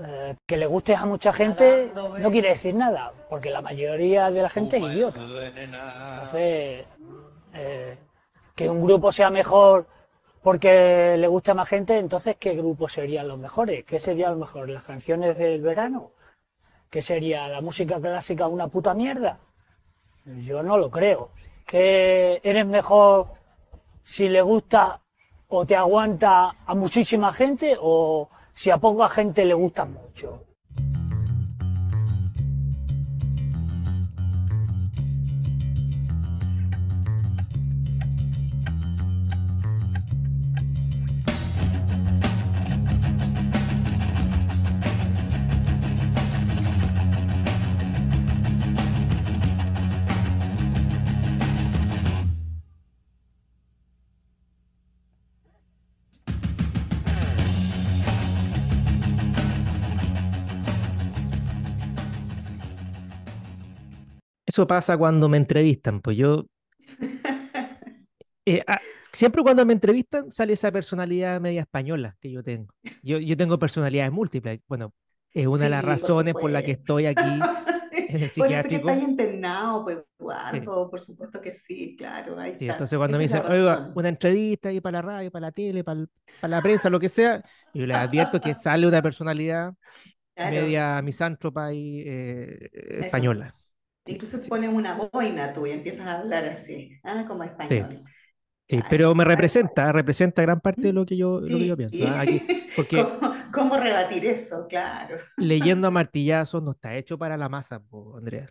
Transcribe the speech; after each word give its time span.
eh, 0.00 0.36
que 0.46 0.56
le 0.56 0.66
guste 0.66 0.94
a 0.94 1.04
mucha 1.04 1.32
gente 1.32 1.92
no 1.94 2.30
quiere 2.30 2.50
decir 2.50 2.74
nada, 2.74 3.12
porque 3.28 3.50
la 3.50 3.60
mayoría 3.60 4.30
de 4.30 4.42
la 4.42 4.48
gente 4.48 4.76
es 4.76 4.82
idiota. 4.84 5.20
Entonces, 5.20 6.86
eh, 7.54 7.98
que 8.54 8.70
un 8.70 8.82
grupo 8.82 9.10
sea 9.10 9.30
mejor 9.30 9.86
porque 10.42 11.16
le 11.18 11.26
gusta 11.26 11.52
a 11.52 11.54
más 11.56 11.68
gente, 11.68 11.98
entonces 11.98 12.36
¿qué 12.38 12.54
grupos 12.54 12.92
serían 12.92 13.26
los 13.26 13.38
mejores? 13.38 13.84
¿Qué 13.84 13.98
serían 13.98 14.30
los 14.30 14.40
mejores? 14.40 14.74
¿Las 14.74 14.84
canciones 14.84 15.36
del 15.36 15.60
verano? 15.60 16.12
¿Qué 16.88 17.02
sería 17.02 17.48
la 17.48 17.60
música 17.60 18.00
clásica 18.00 18.46
una 18.46 18.68
puta 18.68 18.94
mierda? 18.94 19.40
Yo 20.24 20.62
no 20.62 20.78
lo 20.78 20.90
creo. 20.90 21.30
¿Que 21.66 22.40
eres 22.42 22.66
mejor 22.66 23.26
si 24.02 24.28
le 24.28 24.42
gusta 24.42 25.00
o 25.48 25.66
te 25.66 25.74
aguanta 25.74 26.54
a 26.64 26.74
muchísima 26.74 27.32
gente 27.32 27.76
o 27.80 28.30
si 28.58 28.70
a 28.70 28.78
poca 28.78 29.08
gente 29.08 29.44
le 29.44 29.54
gusta 29.54 29.84
mucho? 29.84 30.47
Eso 64.58 64.66
pasa 64.66 64.98
cuando 64.98 65.28
me 65.28 65.36
entrevistan, 65.36 66.00
pues 66.00 66.16
yo... 66.16 66.46
eh, 68.46 68.62
ah, 68.66 68.80
siempre 69.12 69.42
cuando 69.42 69.64
me 69.66 69.72
entrevistan 69.72 70.30
sale 70.32 70.54
esa 70.54 70.72
personalidad 70.72 71.40
media 71.40 71.62
española 71.62 72.16
que 72.20 72.30
yo 72.30 72.42
tengo. 72.42 72.72
Yo, 73.02 73.18
yo 73.18 73.36
tengo 73.36 73.58
personalidades 73.58 74.12
múltiples. 74.12 74.60
Bueno, 74.68 74.94
es 75.32 75.46
una 75.46 75.64
de 75.64 75.70
las 75.70 75.84
Sí, 75.84 75.96
por 75.96 76.12
razones 76.12 76.36
por 76.36 76.50
la 76.50 76.62
que 76.62 76.72
estoy 76.72 77.06
aquí 77.06 77.50
en 78.06 78.22
el 78.22 78.30
Por 78.36 78.52
eso 78.52 78.68
que 78.68 78.76
estáis 78.76 79.02
internado, 79.02 79.84
pues 79.84 79.98
Sí, 80.50 80.70
Eduardo, 80.70 80.90
por 80.90 81.00
supuesto 81.00 81.40
que 81.40 81.52
sí, 81.52 81.96
claro, 81.96 82.38
ahí 82.38 82.52
sí, 82.58 82.66
está. 82.66 82.68
entonces 82.68 82.96
cuando 82.98 83.18
me 83.18 83.24
Esa 83.24 83.24
dicen, 83.24 83.42
oiga, 83.46 83.82
una 83.94 84.08
entrevista 84.08 84.68
ahí 84.68 84.80
para 84.80 84.98
la 84.98 85.02
radio, 85.02 85.30
para 85.30 85.46
la 85.48 85.52
tele, 85.52 85.84
para, 85.84 86.00
el- 86.00 86.10
para 86.40 86.50
la 86.56 86.62
prensa, 86.62 86.90
lo 86.90 87.00
que 87.00 87.08
sea, 87.08 87.42
yo 87.72 87.86
les 87.86 87.96
advierto 87.96 88.40
que 88.40 88.54
sale 88.54 88.86
una 88.88 89.02
personalidad 89.02 89.74
Claro, 90.34 90.62
media 90.62 91.02
misántropa 91.02 91.72
y 91.74 92.02
eh, 92.06 92.70
española. 93.00 93.54
Incluso 94.08 94.38
sí, 94.38 94.48
pones 94.48 94.70
una 94.72 94.94
boina 95.12 95.52
tú 95.52 95.66
y 95.66 95.70
empiezas 95.70 96.06
a 96.06 96.18
hablar 96.20 96.44
así, 96.46 96.98
ah, 97.04 97.24
como 97.26 97.44
español. 97.44 98.02
Sí, 98.68 98.80
pero 98.90 99.14
me 99.14 99.24
representa, 99.24 99.92
representa 99.92 100.42
gran 100.42 100.60
parte 100.60 100.82
de 100.82 100.92
lo 100.92 101.06
que 101.06 101.16
yo, 101.16 101.40
lo 101.40 101.58
que 101.58 101.66
yo 101.66 101.76
pienso. 101.76 101.96
¿ah? 102.06 102.20
Aquí, 102.20 102.42
porque 102.76 103.02
¿cómo, 103.20 103.34
cómo 103.52 103.76
rebatir 103.76 104.26
eso? 104.26 104.66
Claro. 104.68 105.16
leyendo 105.36 105.86
a 105.86 105.90
martillazos 105.90 106.62
no 106.62 106.72
está 106.72 106.96
hecho 106.96 107.18
para 107.18 107.36
la 107.36 107.48
masa, 107.48 107.80
po, 107.80 108.16
Andrea. 108.16 108.48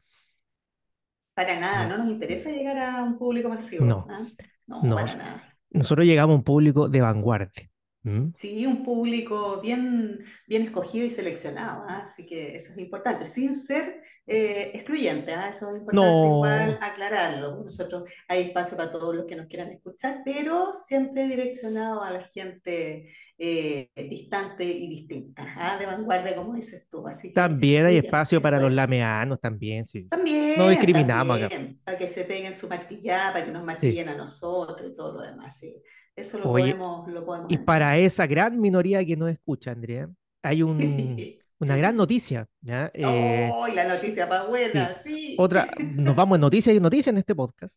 Para 1.34 1.60
nada, 1.60 1.88
No, 1.88 1.98
no 1.98 2.04
nos 2.04 2.14
interesa 2.14 2.50
llegar 2.50 2.78
a 2.78 3.04
un 3.04 3.18
público 3.18 3.48
masivo, 3.48 3.86
no, 3.86 4.08
¿ah? 4.10 4.28
No, 4.66 4.82
no. 4.82 4.96
para 4.96 5.16
nada. 5.16 5.58
Nosotros 5.70 6.08
llegamos 6.08 6.34
a 6.34 6.38
un 6.38 6.44
público 6.44 6.90
de 6.90 7.02
vanguardia. 7.02 7.70
¿M? 8.08 8.34
Sí, 8.36 8.66
un 8.66 8.84
público 8.84 9.60
bien, 9.62 10.20
bien 10.48 10.62
escogido 10.64 11.06
y 11.06 11.10
seleccionado, 11.10 11.84
¿ah? 11.88 12.02
Así 12.04 12.26
que 12.26 12.56
eso 12.56 12.72
es 12.72 12.78
importante, 12.78 13.26
sin 13.28 13.54
ser 13.54 14.02
eh, 14.28 14.72
excluyente, 14.76 15.34
¿ah? 15.34 15.50
Eso 15.50 15.72
es 15.72 15.78
importante 15.80 16.28
igual 16.28 16.78
No, 16.80 16.80
aclararlo. 16.82 17.64
Nosotros 17.64 18.10
hay 18.28 18.44
espacio 18.44 18.78
para 18.78 18.92
todos 18.92 19.16
los 19.16 19.26
que 19.26 19.36
nos 19.36 19.48
quieran 19.48 19.72
escuchar, 19.72 20.22
pero 20.26 20.72
siempre 20.74 21.28
direccionado 21.28 22.04
a 22.04 22.12
la 22.12 22.24
gente 22.24 23.12
eh, 23.40 23.90
distante 24.10 24.64
y 24.66 24.88
distinta, 24.88 25.44
¿ah? 25.58 25.78
De 25.78 25.86
vanguardia, 25.86 26.36
como 26.36 26.54
dices 26.56 26.88
tú. 26.90 27.08
Así 27.08 27.34
que 27.34 27.34
también 27.34 27.86
hay 27.86 27.98
espacio 27.98 28.42
para 28.42 28.60
los 28.60 28.72
es. 28.72 28.76
lameanos, 28.76 29.40
también, 29.40 29.86
sí. 29.86 30.12
No 30.56 30.68
También, 30.68 30.70
discriminamos 30.70 31.38
acá. 31.38 31.50
también, 31.50 31.80
para 31.84 31.98
que 31.98 32.08
se 32.08 32.24
peguen 32.26 32.54
su 32.54 32.68
martillada, 32.68 33.34
para 33.34 33.46
que 33.46 33.52
nos 33.52 33.66
Sí. 33.66 33.66
martillen 33.66 34.10
a 34.10 34.16
nosotros 34.18 34.92
y 34.92 34.96
todo 34.96 35.14
lo 35.14 35.22
demás, 35.22 35.58
sí. 35.60 35.82
Eso 36.18 36.40
lo 36.40 36.50
Oye, 36.50 36.74
podemos, 36.74 37.08
lo 37.10 37.24
podemos 37.24 37.52
y 37.52 37.58
para 37.60 37.96
esa 38.00 38.26
gran 38.26 38.60
minoría 38.60 39.06
que 39.06 39.16
nos 39.16 39.30
escucha, 39.30 39.72
Andrea, 39.72 40.10
hay 40.42 40.64
un, 40.64 40.78
una 41.60 41.78
gran 41.78 41.96
noticia, 41.96 42.48
¿ya? 42.60 42.90
Eh, 42.92 43.52
¡Oh, 43.54 43.68
la 43.68 43.88
noticia 43.88 44.26
sí. 44.26 44.48
buena! 44.50 44.94
Sí. 44.96 45.36
Otra, 45.38 45.68
nos 45.80 46.16
vamos 46.16 46.38
en 46.38 46.42
noticias 46.42 46.76
y 46.76 46.80
noticias 46.80 47.14
en 47.14 47.20
este 47.20 47.36
podcast. 47.36 47.76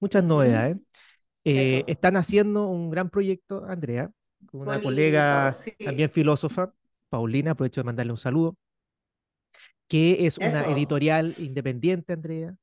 Muchas 0.00 0.24
novedades. 0.24 0.78
Eh, 1.44 1.84
están 1.86 2.16
haciendo 2.16 2.66
un 2.66 2.90
gran 2.90 3.08
proyecto, 3.08 3.64
Andrea, 3.68 4.10
con 4.46 4.62
una 4.62 4.72
bonito, 4.72 4.88
colega 4.88 5.50
también 5.78 6.10
filósofa, 6.10 6.72
Paulina, 7.08 7.52
aprovecho 7.52 7.82
de 7.82 7.84
mandarle 7.84 8.12
un 8.12 8.18
saludo, 8.18 8.56
que 9.86 10.26
es 10.26 10.38
una 10.38 10.64
editorial 10.72 11.34
independiente, 11.38 12.14
Andrea, 12.14 12.56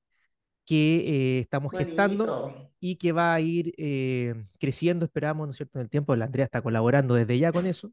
que 0.71 1.37
eh, 1.37 1.39
estamos 1.39 1.73
gestando 1.73 2.71
y 2.79 2.95
que 2.95 3.11
va 3.11 3.33
a 3.33 3.41
ir 3.41 3.73
eh, 3.77 4.45
creciendo, 4.57 5.03
esperamos, 5.03 5.45
¿no 5.45 5.51
es 5.51 5.57
cierto?, 5.57 5.79
en 5.79 5.83
el 5.83 5.89
tiempo. 5.89 6.15
La 6.15 6.23
Andrea 6.23 6.45
está 6.45 6.61
colaborando 6.61 7.13
desde 7.13 7.37
ya 7.37 7.51
con 7.51 7.65
eso, 7.65 7.91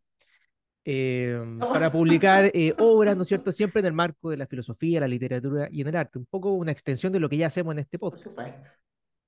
eh, 0.84 1.36
para 1.58 1.90
publicar 1.90 2.44
eh, 2.54 2.72
obras, 2.78 3.16
¿no 3.16 3.22
es 3.22 3.28
cierto?, 3.28 3.50
siempre 3.50 3.80
en 3.80 3.86
el 3.86 3.94
marco 3.94 4.30
de 4.30 4.36
la 4.36 4.46
filosofía, 4.46 5.00
la 5.00 5.08
literatura 5.08 5.68
y 5.72 5.80
en 5.80 5.88
el 5.88 5.96
arte, 5.96 6.20
un 6.20 6.26
poco 6.26 6.52
una 6.52 6.70
extensión 6.70 7.12
de 7.12 7.18
lo 7.18 7.28
que 7.28 7.36
ya 7.38 7.48
hacemos 7.48 7.72
en 7.72 7.80
este 7.80 7.98
Por 7.98 8.12
podcast. 8.12 8.30
supuesto. 8.30 8.68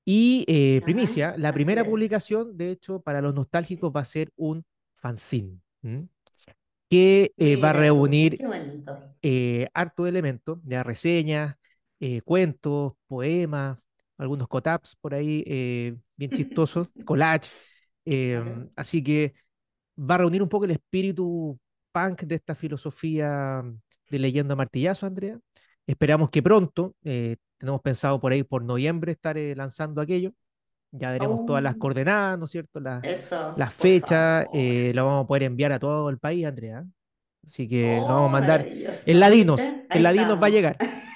Y 0.05 0.45
eh, 0.47 0.81
primicia, 0.85 1.35
la 1.37 1.49
así 1.49 1.57
primera 1.57 1.83
es. 1.83 1.89
publicación, 1.89 2.57
de 2.57 2.71
hecho, 2.71 3.01
para 3.01 3.21
los 3.21 3.35
nostálgicos 3.35 3.93
va 3.95 4.03
a 4.03 4.05
ser 4.05 4.31
un 4.37 4.65
fanzine, 4.95 5.59
que 6.89 7.33
eh, 7.37 7.57
va 7.57 7.71
a 7.71 7.73
reunir 7.73 8.39
eh, 9.23 9.69
harto 9.75 10.05
de 10.05 10.11
elementos, 10.11 10.61
ya 10.65 10.83
reseñas, 10.85 11.57
eh, 12.01 12.23
cuentos, 12.23 12.95
poemas, 13.09 13.79
algunos 14.19 14.49
cotaps 14.49 14.97
por 15.01 15.15
ahí, 15.15 15.45
eh, 15.47 15.97
bien 16.17 16.31
chistosos, 16.33 16.89
collage. 17.05 17.51
eh, 18.07 18.43
Claro. 18.43 18.71
así 18.77 19.03
que 19.05 19.35
va 19.99 20.15
a 20.17 20.19
reunir 20.19 20.43
un 20.43 20.49
poco 20.49 20.65
el 20.65 20.73
espíritu 20.73 21.59
punk 21.93 22.23
de 22.23 22.37
esta 22.37 22.55
filosofía 22.55 23.63
de 24.11 24.19
leyenda 24.19 24.57
martillazo, 24.57 25.07
Andrea. 25.07 25.39
Esperamos 25.87 26.31
que 26.31 26.43
pronto, 26.43 26.95
eh, 27.05 27.37
tenemos 27.59 27.81
pensado 27.83 28.21
por 28.21 28.33
ahí 28.33 28.43
por 28.45 28.63
noviembre 28.65 29.13
estar 29.13 29.37
eh, 29.39 29.55
lanzando 29.57 30.01
aquello. 30.01 30.33
Ya 30.93 31.13
daremos 31.13 31.43
todas 31.45 31.63
las 31.63 31.75
Oh, 31.75 31.79
coordenadas, 31.79 32.39
¿no 32.39 32.47
es 32.47 32.51
cierto? 32.53 32.81
Las, 32.81 33.07
fechas, 33.75 34.47
lo 34.53 35.05
vamos 35.07 35.25
a 35.25 35.29
poder 35.29 35.45
enviar 35.45 35.73
a 35.73 35.79
todo 35.79 36.11
el 36.11 36.19
país, 36.19 36.47
Andrea. 36.47 36.85
Así 37.47 37.69
que 37.69 38.03
lo 38.07 38.15
vamos 38.15 38.29
a 38.29 38.33
Oh, 38.33 38.33
mandar 38.33 38.69
en 39.05 39.21
maravilloso, 39.21 39.21
ladinos, 39.21 39.77
Ahí 39.89 40.01
ladinos 40.03 40.39
va 40.43 40.47
a 40.49 40.51
llegar. 40.51 40.81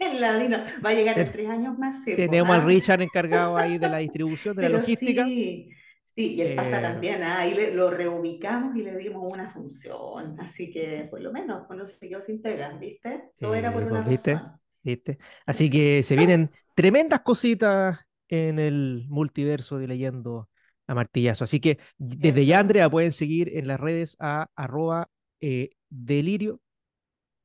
El 0.00 0.20
ladino 0.20 0.58
va 0.84 0.90
a 0.90 0.94
llegar 0.94 1.18
en 1.18 1.30
tres 1.32 1.48
años 1.48 1.78
más, 1.78 2.02
tenemos 2.14 2.54
al 2.56 2.62
¿ah? 2.62 2.64
Richard 2.64 3.02
encargado 3.02 3.56
ahí 3.58 3.78
de 3.78 3.88
la 3.88 3.98
distribución, 3.98 4.56
de 4.56 4.62
la 4.64 4.70
logística. 4.70 5.32
sí, 5.36 5.70
sí, 6.02 6.34
y 6.34 6.42
el 6.42 6.54
pasta 6.54 6.80
Eh, 6.80 6.82
también, 6.82 7.22
¿ah? 7.22 7.40
Ahí 7.40 7.54
le- 7.54 7.72
lo 7.74 7.90
reubicamos 7.90 8.76
y 8.76 8.82
le 8.82 8.96
dimos 8.96 9.22
una 9.24 9.50
función, 9.50 10.38
así 10.40 10.70
que 10.72 11.06
por 11.10 11.20
lo 11.20 11.32
menos 11.32 11.68
no 11.70 11.84
se 11.84 12.08
quedó 12.08 12.22
sin 12.22 12.42
pegas, 12.42 12.78
¿viste? 12.80 13.30
Todo 13.38 13.54
era 13.54 13.72
por 13.72 13.84
una 13.84 14.02
¿viste? 14.04 14.42
razón. 14.42 14.60
¿Viste? 14.82 15.18
Así 15.46 15.68
que 15.70 16.02
se 16.02 16.16
vienen 16.16 16.50
tremendas 16.74 17.20
cositas 17.20 17.98
en 18.28 18.58
el 18.58 19.06
multiverso 19.08 19.78
de 19.78 19.88
Leyendo 19.88 20.48
a 20.86 20.94
Martillazo. 20.94 21.44
Así 21.44 21.60
que 21.60 21.78
desde 21.98 22.46
ya, 22.46 22.58
Eso. 22.58 22.60
Andrea, 22.60 22.88
pueden 22.90 23.12
seguir 23.12 23.56
en 23.56 23.66
las 23.68 23.78
redes 23.80 24.16
a 24.20 24.48
arroba 24.56 25.10
eh, 25.40 25.70
delirio 25.90 26.60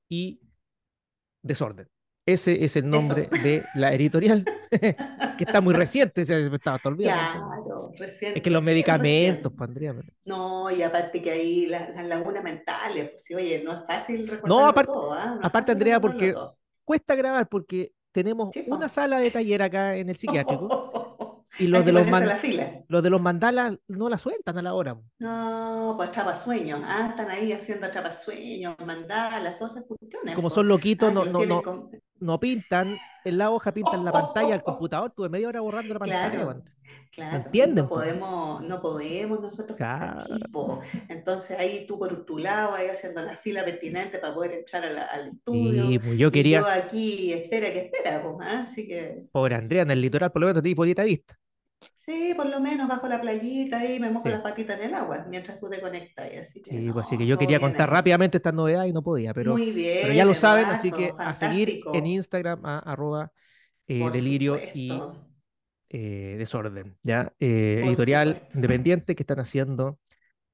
y 0.09 0.41
desorden. 1.43 1.87
Ese 2.25 2.63
es 2.65 2.75
el 2.75 2.85
Eso. 2.85 2.97
nombre 2.97 3.29
de 3.43 3.63
la 3.75 3.93
editorial, 3.93 4.43
que 4.71 5.43
está 5.43 5.61
muy 5.61 5.75
reciente, 5.75 6.25
se 6.25 6.49
me 6.49 6.55
estaba 6.55 6.79
olvidando. 6.85 7.21
Claro, 7.47 7.89
Es 7.93 7.99
recién, 7.99 8.33
que 8.33 8.49
los 8.49 8.61
recién, 8.63 8.65
medicamentos, 8.73 9.51
recién. 9.51 9.57
pues, 9.57 9.69
Andrea. 9.69 9.93
pero- 9.93 10.07
No, 10.25 10.71
y 10.71 10.81
aparte 10.81 11.21
que 11.21 11.29
ahí 11.31 11.67
la- 11.67 11.89
las 11.89 12.05
lagunas 12.05 12.43
mentales, 12.43 13.09
pues 13.09 13.23
sí, 13.23 13.35
oye, 13.35 13.61
no 13.63 13.73
es 13.79 13.87
fácil 13.87 14.25
No, 14.25 14.31
recordarlo 14.33 14.65
aparte, 14.65 14.91
todo, 14.91 15.13
¿ah? 15.13 15.25
No 15.35 15.39
es 15.41 15.45
aparte, 15.45 15.71
Andrea, 15.71 15.99
porque 16.01 16.33
todo. 16.33 16.57
cuesta 16.83 17.13
grabar, 17.13 17.47
porque 17.47 17.91
tenemos 18.11 18.49
una 18.67 18.89
sala 18.89 19.19
de 19.19 19.29
taller 19.29 19.61
acá 19.61 19.95
en 19.95 20.09
el 20.09 20.15
psiquiátrico 20.15 21.45
y 21.59 21.67
los 21.67 21.85
de 21.85 21.91
los, 21.91 22.07
man- 22.07 22.27
los 22.87 23.03
de 23.03 23.09
los 23.11 23.21
mandalas 23.21 23.77
no 23.87 24.09
la 24.09 24.17
sueltan 24.17 24.57
a 24.57 24.61
la 24.63 24.73
hora. 24.73 24.97
No, 25.19 25.93
pues 25.95 26.09
atrapasueños, 26.09 26.81
ah, 26.83 27.09
están 27.11 27.29
ahí 27.29 27.51
haciendo 27.53 27.85
atrapasueños, 27.85 28.75
mandalas, 28.83 29.57
todas 29.59 29.73
esas 29.75 29.85
cuestiones, 29.87 30.33
como 30.33 30.49
son 30.49 30.67
loquitos, 30.67 31.09
ah, 31.09 31.13
no, 31.13 31.23
los 31.23 31.31
no, 31.33 31.37
tienen 31.39 31.55
no, 31.57 31.61
con... 31.61 31.89
no 32.19 32.39
pintan 32.39 32.97
en 33.23 33.37
la 33.37 33.49
hoja, 33.51 33.71
pintan 33.71 34.05
la 34.05 34.11
pantalla 34.11 34.51
del 34.53 34.63
computador, 34.63 35.11
tuve 35.11 35.29
media 35.29 35.47
hora 35.47 35.61
borrando 35.61 35.93
la 35.93 35.99
pantalla. 35.99 36.55
Claro, 37.11 37.37
entienden, 37.37 37.85
No 37.85 37.89
po. 37.89 37.95
podemos, 37.95 38.61
no 38.63 38.81
podemos 38.81 39.39
nosotros 39.39 39.77
Claro. 39.77 40.81
Entonces 41.07 41.57
ahí 41.57 41.85
tú 41.87 41.97
por 41.97 42.25
tu 42.25 42.37
lado, 42.37 42.73
ahí 42.73 42.87
haciendo 42.87 43.21
la 43.21 43.35
fila 43.35 43.63
pertinente 43.63 44.19
para 44.19 44.33
poder 44.33 44.51
entrar 44.51 44.83
la- 44.91 45.03
al 45.03 45.29
estudio. 45.29 45.87
Sí, 45.87 45.99
pues 45.99 46.17
yo 46.17 46.27
Y 46.27 46.31
quería, 46.31 46.59
yo 46.59 46.67
aquí 46.67 47.33
espera 47.33 47.71
que 47.71 47.85
espera, 47.85 48.21
pues, 48.21 48.35
¿ah? 48.41 48.59
Así 48.59 48.85
que 48.87 49.23
pobre 49.31 49.55
Andrea, 49.55 49.83
en 49.83 49.91
el 49.91 50.01
litoral 50.01 50.31
por 50.31 50.41
lo 50.41 50.47
menos 50.47 50.61
te 50.61 50.75
podía 50.75 51.03
vista. 51.03 51.37
Sí, 51.95 52.33
por 52.35 52.45
lo 52.47 52.59
menos 52.59 52.87
bajo 52.87 53.07
la 53.07 53.19
playita 53.21 53.79
ahí 53.79 53.99
me 53.99 54.09
mojo 54.09 54.25
Sí. 54.25 54.29
las 54.29 54.41
patitas 54.41 54.79
en 54.79 54.85
el 54.87 54.93
agua 54.95 55.25
mientras 55.29 55.59
tú 55.59 55.69
te 55.69 55.79
conectas. 55.81 56.31
y 56.33 56.37
Así 56.37 56.61
que 56.61 56.71
Sí, 56.71 56.89
pues 56.91 57.05
así 57.07 57.17
que 57.17 57.25
yo 57.27 57.37
quería 57.37 57.59
contar 57.59 57.89
ahí. 57.89 57.95
rápidamente 57.95 58.37
estas 58.37 58.53
novedades 58.53 58.89
y 58.89 58.93
no 58.93 59.03
podía, 59.03 59.33
pero, 59.33 59.53
Muy 59.53 59.71
bien, 59.71 59.99
pero 60.01 60.13
ya 60.13 60.25
lo 60.25 60.33
saben, 60.33 60.65
así 60.65 60.91
que 60.91 61.11
a 61.17 61.33
seguir 61.33 61.81
en. 61.93 62.05
Instagram 62.07 62.65
a 62.65 62.79
arroba 62.79 63.31
eh, 63.87 64.09
delirio 64.11 64.59
y 64.73 64.91
eh, 65.89 66.35
desorden, 66.37 66.97
¿ya? 67.03 67.31
Eh, 67.39 67.83
editorial 67.85 68.29
supuesto. 68.35 68.57
independiente 68.57 69.15
que 69.15 69.23
están 69.23 69.39
haciendo 69.39 69.99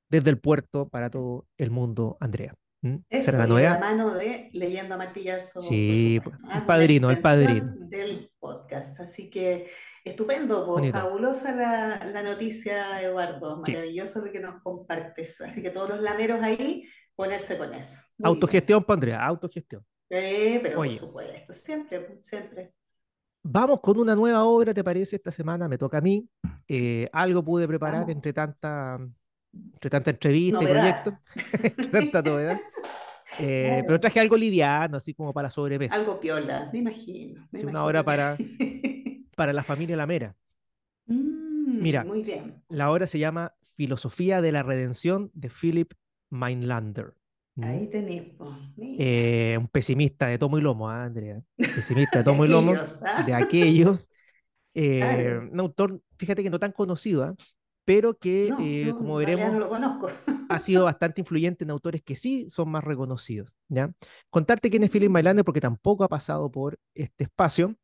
desde 0.10 0.30
el 0.30 0.39
puerto 0.39 0.89
para 0.89 1.10
todo 1.10 1.48
el 1.57 1.72
mundo, 1.72 2.18
Andrea. 2.19 2.54
¿Mm? 2.81 2.95
Esa 3.10 3.31
Eso, 3.44 3.54
la 3.54 3.62
y 3.62 3.63
la 3.63 3.80
mano 3.80 4.13
de 4.16 4.50
Leyendo 4.54 4.95
a 4.95 4.98
Martillazo, 4.98 5.62
Sí, 5.62 6.19
pues, 6.24 6.36
el 6.54 6.66
padrino, 6.66 7.10
el 7.12 7.19
padrino. 7.19 7.74
del 7.78 8.31
podcast. 8.39 9.00
Así 9.00 9.30
que 9.30 9.69
estupendo, 10.03 10.65
pues, 10.65 10.92
fabulosa 10.92 11.56
la, 11.56 12.06
la 12.12 12.24
noticia, 12.24 13.01
Eduardo. 13.01 13.62
Sí. 13.65 13.71
Maravilloso 13.74 14.25
lo 14.25 14.31
que 14.31 14.39
nos 14.39 14.62
compartes. 14.63 15.42
Así 15.42 15.62
que 15.62 15.69
todos 15.69 15.89
los 15.89 16.01
lameros 16.01 16.42
ahí, 16.44 16.86
ponerse 17.15 17.57
con 17.57 17.74
eso. 17.74 18.01
Muy. 18.18 18.30
Autogestión, 18.30 18.83
pues, 18.83 18.95
Andrea, 18.95 19.25
autogestión. 19.25 19.86
Eh, 20.09 20.59
pero 20.62 20.80
Oye. 20.80 20.89
por 20.92 21.00
supuesto, 21.00 21.53
siempre, 21.53 22.18
siempre. 22.21 22.74
Vamos 23.44 23.80
con 23.80 23.98
una 23.98 24.15
nueva 24.15 24.44
obra, 24.44 24.74
¿te 24.74 24.83
parece? 24.83 25.15
Esta 25.15 25.31
semana 25.31 25.68
me 25.68 25.77
toca 25.77 25.98
a 25.98 26.01
mí. 26.01 26.27
Eh, 26.68 27.09
algo 27.12 27.44
pude 27.44 27.68
preparar 27.68 28.01
Vamos. 28.01 28.12
entre 28.15 28.33
tanta, 28.33 29.00
entre 29.74 29.89
tanta 29.89 30.09
entrevista 30.12 30.62
y 30.63 30.68
proyectos, 30.68 31.13
tanta 31.92 32.21
novedad. 32.21 32.59
Eh, 33.39 33.68
Claro. 33.69 33.83
pero 33.88 34.00
traje 34.01 34.19
algo 34.19 34.36
liviano, 34.36 34.97
así 34.97 35.13
como 35.13 35.31
para 35.33 35.50
sobremesa, 35.50 35.95
Algo 35.95 36.19
piola, 36.19 36.69
me 36.74 36.80
imagino. 36.80 37.39
me 37.50 37.59
Sí, 37.59 37.63
una 37.63 37.71
imagino 37.71 37.86
hora 37.86 38.04
para- 38.04 38.36
sí. 38.36 38.57
para 39.41 39.53
la 39.53 39.63
familia 39.63 39.97
Lamera. 39.97 40.35
Mm, 41.07 41.81
Mira. 41.81 42.03
Muy 42.03 42.21
bien. 42.21 42.61
La 42.69 42.91
obra 42.91 43.07
se 43.07 43.17
llama 43.17 43.55
Filosofía 43.75 44.39
de 44.39 44.51
la 44.51 44.61
Redención 44.61 45.31
de 45.33 45.49
Philip 45.49 45.93
Mainlander. 46.29 47.15
¿Mm? 47.55 47.63
Ahí 47.63 47.89
tenés. 47.89 48.33
Eh, 48.99 49.57
un 49.59 49.67
pesimista 49.67 50.27
de 50.27 50.38
tomo 50.38 50.59
y 50.59 50.61
lomo, 50.61 50.91
¿ah, 50.91 51.05
Andrea. 51.05 51.41
Pesimista 51.57 52.19
de 52.19 52.23
tomo 52.23 52.45
y 52.45 52.49
lomo, 52.51 52.75
¿ah? 53.03 53.23
de 53.23 53.33
aquellos. 53.33 54.07
eh, 54.75 55.39
un 55.51 55.59
autor, 55.59 55.99
fíjate 56.19 56.44
que 56.44 56.51
no 56.51 56.59
tan 56.59 56.71
conocido, 56.71 57.23
¿ah? 57.23 57.35
pero 57.83 58.19
que, 58.19 58.49
No, 58.49 58.59
eh, 58.61 58.94
como 58.95 59.15
veremos, 59.15 59.53
no 59.53 59.59
lo 59.59 59.69
conozco. 59.69 60.07
ha 60.49 60.59
sido 60.59 60.83
bastante 60.85 61.21
influyente 61.21 61.63
en 61.63 61.71
autores 61.71 62.03
que 62.03 62.15
sí 62.15 62.47
son 62.51 62.69
más 62.69 62.83
reconocidos. 62.83 63.51
¿ya? 63.69 63.91
Contarte 64.29 64.69
quién 64.69 64.83
es 64.83 64.91
Philip 64.91 65.09
Mainlander, 65.09 65.44
porque 65.44 65.61
tampoco 65.61 66.03
ha 66.03 66.07
pasado 66.09 66.51
por 66.51 66.77
este 66.94 67.23
espacio. 67.23 67.75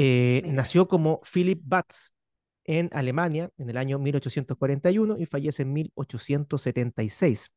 Eh, 0.00 0.42
nació 0.46 0.86
como 0.86 1.20
Philip 1.22 1.60
Batz 1.64 2.12
en 2.64 2.88
Alemania 2.92 3.50
en 3.58 3.68
el 3.68 3.76
año 3.76 3.98
1841 3.98 5.16
y 5.18 5.26
fallece 5.26 5.62
en 5.62 5.72
1876. 5.72 7.50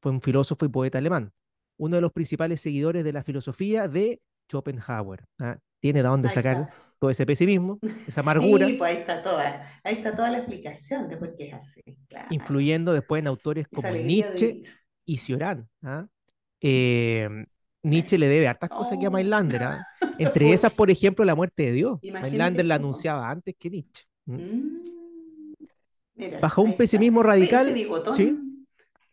Fue 0.00 0.12
un 0.12 0.20
filósofo 0.20 0.64
y 0.64 0.68
poeta 0.68 0.98
alemán, 0.98 1.32
uno 1.78 1.96
de 1.96 2.02
los 2.02 2.12
principales 2.12 2.60
seguidores 2.60 3.04
de 3.04 3.12
la 3.12 3.22
filosofía 3.22 3.86
de 3.88 4.20
Schopenhauer. 4.50 5.24
¿ah? 5.38 5.58
Tiene 5.80 6.02
de 6.02 6.08
dónde 6.08 6.28
Ahí 6.28 6.34
sacar 6.34 6.56
está. 6.62 6.74
todo 6.98 7.10
ese 7.10 7.24
pesimismo, 7.26 7.78
esa 8.08 8.20
amargura, 8.22 8.66
Sí, 8.66 8.72
pues 8.74 8.90
ahí 8.90 8.98
está 8.98 9.22
toda, 9.22 9.80
ahí 9.84 9.94
está 9.96 10.16
toda 10.16 10.30
la 10.30 10.38
explicación 10.38 11.08
de 11.08 11.16
por 11.18 11.36
qué 11.36 11.48
es 11.48 11.54
así. 11.54 11.82
Claro. 12.08 12.26
influyendo 12.30 12.92
después 12.92 13.20
en 13.20 13.28
autores 13.28 13.68
como 13.68 13.92
de 13.92 14.02
Nietzsche 14.04 14.46
vivir. 14.54 14.72
y 15.04 15.18
Cioran. 15.18 15.68
¿ah? 15.82 16.06
Eh, 16.60 17.28
Nietzsche 17.86 18.18
le 18.18 18.28
debe 18.28 18.48
hartas 18.48 18.70
cosas 18.70 18.94
aquí 18.94 19.04
a 19.04 19.08
Oh. 19.08 19.12
Mainlander. 19.12 19.62
¿ah? 19.62 19.86
Entre 20.18 20.52
esas, 20.52 20.74
por 20.74 20.90
ejemplo, 20.90 21.24
la 21.24 21.34
muerte 21.34 21.64
de 21.64 21.72
Dios. 21.72 22.00
Que 22.00 22.10
la 22.64 22.74
anunciaba 22.74 23.30
antes 23.30 23.54
que 23.58 23.70
Nietzsche. 23.70 24.04
Mm. 24.26 24.84
Mira, 26.14 26.40
Bajo 26.40 26.62
un 26.62 26.68
está. 26.70 26.78
pesimismo 26.78 27.22
radical. 27.22 27.66
ese 27.66 27.74
bigotón, 27.74 28.14
¿sí? 28.14 28.38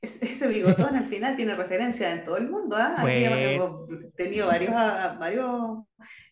es- 0.01 0.21
ese 0.21 0.47
bigotón 0.47 0.95
al 0.95 1.03
final 1.03 1.35
tiene 1.35 1.53
referencia 1.55 2.13
en 2.13 2.23
todo 2.23 2.37
el 2.37 2.49
mundo. 2.49 2.75
¿ah? 2.77 2.95
Aquí 2.97 3.21
Bueno. 3.21 3.35
hemos 3.35 4.13
tenido 4.15 4.47
varios, 4.47 4.71
ah, 4.73 5.17
varios 5.19 5.79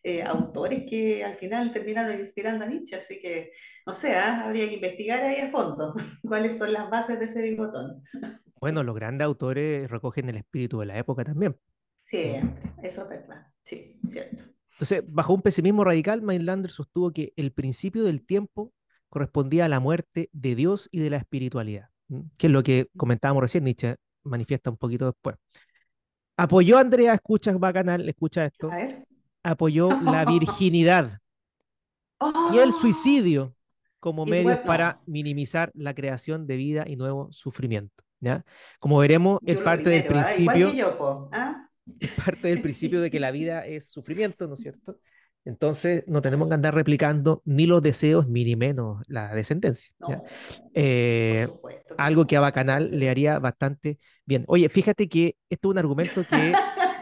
eh, 0.04 0.24
autores 0.24 0.84
que 0.90 1.24
al 1.24 1.34
final 1.34 1.72
terminaron 1.72 2.18
inspirando 2.18 2.64
a 2.66 2.68
Nietzsche, 2.68 2.96
así 2.96 3.20
que, 3.22 3.52
no 3.86 3.94
sé, 3.94 4.16
habría 4.16 4.68
que 4.68 4.76
investigar 4.76 5.22
ahí 5.24 5.42
a 5.42 5.50
fondo 5.52 5.94
cuáles 6.24 6.58
son 6.58 6.74
las 6.74 6.90
bases 6.90 7.20
de 7.20 7.26
ese 7.26 7.42
bigotón. 7.42 8.02
Bueno, 8.60 8.84
los 8.84 8.96
grandes 8.96 9.26
autores 9.26 9.90
recogen 9.92 10.30
el 10.30 10.38
espíritu 10.38 10.80
de 10.80 10.86
la 10.88 10.98
época 10.98 11.24
también. 11.24 11.56
Siempre, 12.02 12.74
eso 12.84 13.04
es 13.04 13.10
verdad, 13.10 13.48
sí, 13.64 14.00
cierto. 14.08 14.44
Entonces, 14.74 15.04
bajo 15.08 15.34
un 15.34 15.42
pesimismo 15.42 15.84
radical, 15.84 16.22
Mainlander 16.22 16.72
sostuvo 16.72 17.12
que 17.12 17.34
el 17.36 17.52
principio 17.52 18.04
del 18.04 18.26
tiempo 18.26 18.74
correspondía 19.10 19.66
a 19.66 19.70
la 19.70 19.80
muerte 19.80 20.30
de 20.32 20.56
Dios 20.56 20.90
y 20.92 21.00
de 21.02 21.10
la 21.10 21.18
espiritualidad, 21.18 21.90
que 22.38 22.48
es 22.48 22.54
lo 22.54 22.64
que 22.64 22.90
comentábamos 22.98 23.42
recién, 23.42 23.64
Nietzsche 23.64 23.96
manifiesta 24.24 24.70
un 24.70 24.78
poquito 24.78 25.06
después. 25.06 25.36
Apoyó 26.38 26.78
a 26.78 26.82
Andrea, 26.82 27.14
escucha 27.14 27.52
bacanal, 27.58 28.08
escucha 28.10 28.46
esto, 28.46 28.72
A 28.72 28.78
ver. 28.78 29.06
apoyó 29.44 29.90
la 30.02 30.26
virginidad 30.26 31.20
y 32.54 32.58
el 32.58 32.72
suicidio 32.74 33.56
como 34.00 34.26
medios 34.26 34.46
bueno. 34.46 34.64
para 34.66 35.02
minimizar 35.06 35.72
la 35.76 35.94
creación 35.94 36.48
de 36.48 36.56
vida 36.56 36.86
y 36.88 36.96
nuevo 36.96 37.32
sufrimiento. 37.32 38.04
¿ya? 38.20 38.46
Como 38.80 38.98
veremos, 39.00 39.40
es 39.46 39.58
Yo 39.58 39.64
parte 39.64 39.90
del 39.90 40.06
primero, 40.06 40.28
¿ah? 40.28 40.34
Igual 40.38 40.56
principio 40.56 40.72
que 40.72 40.78
yo, 40.78 41.30
¿ah? 41.34 41.61
Parte 42.26 42.48
del 42.50 42.62
principio 42.62 43.02
de 43.02 43.10
que 43.12 43.20
la 43.20 43.32
vida 43.32 43.66
es 43.66 43.90
sufrimiento, 43.90 44.48
¿no 44.48 44.56
es 44.56 44.62
cierto? 44.62 45.00
Entonces 45.44 46.04
no 46.08 46.22
tenemos 46.22 46.48
que 46.48 46.54
andar 46.54 46.76
replicando 46.76 47.42
ni 47.46 47.66
los 47.66 47.82
deseos, 47.82 48.28
ni 48.28 48.44
ni 48.46 48.56
menos 48.56 49.02
la 49.08 49.34
descendencia. 49.34 49.92
No, 50.00 50.24
Eh, 50.74 51.48
supuesto 51.48 51.96
algo 51.98 52.26
que 52.28 52.38
a 52.38 52.40
Bacanal 52.42 52.90
le 53.00 53.10
haría 53.10 53.40
bastante 53.40 54.00
bien. 54.26 54.46
Oye, 54.48 54.70
fíjate 54.70 55.10
que 55.10 55.38
esto 55.50 55.70
es 55.70 55.72
un 55.72 55.78
argumento 55.80 56.26
que, 56.26 56.54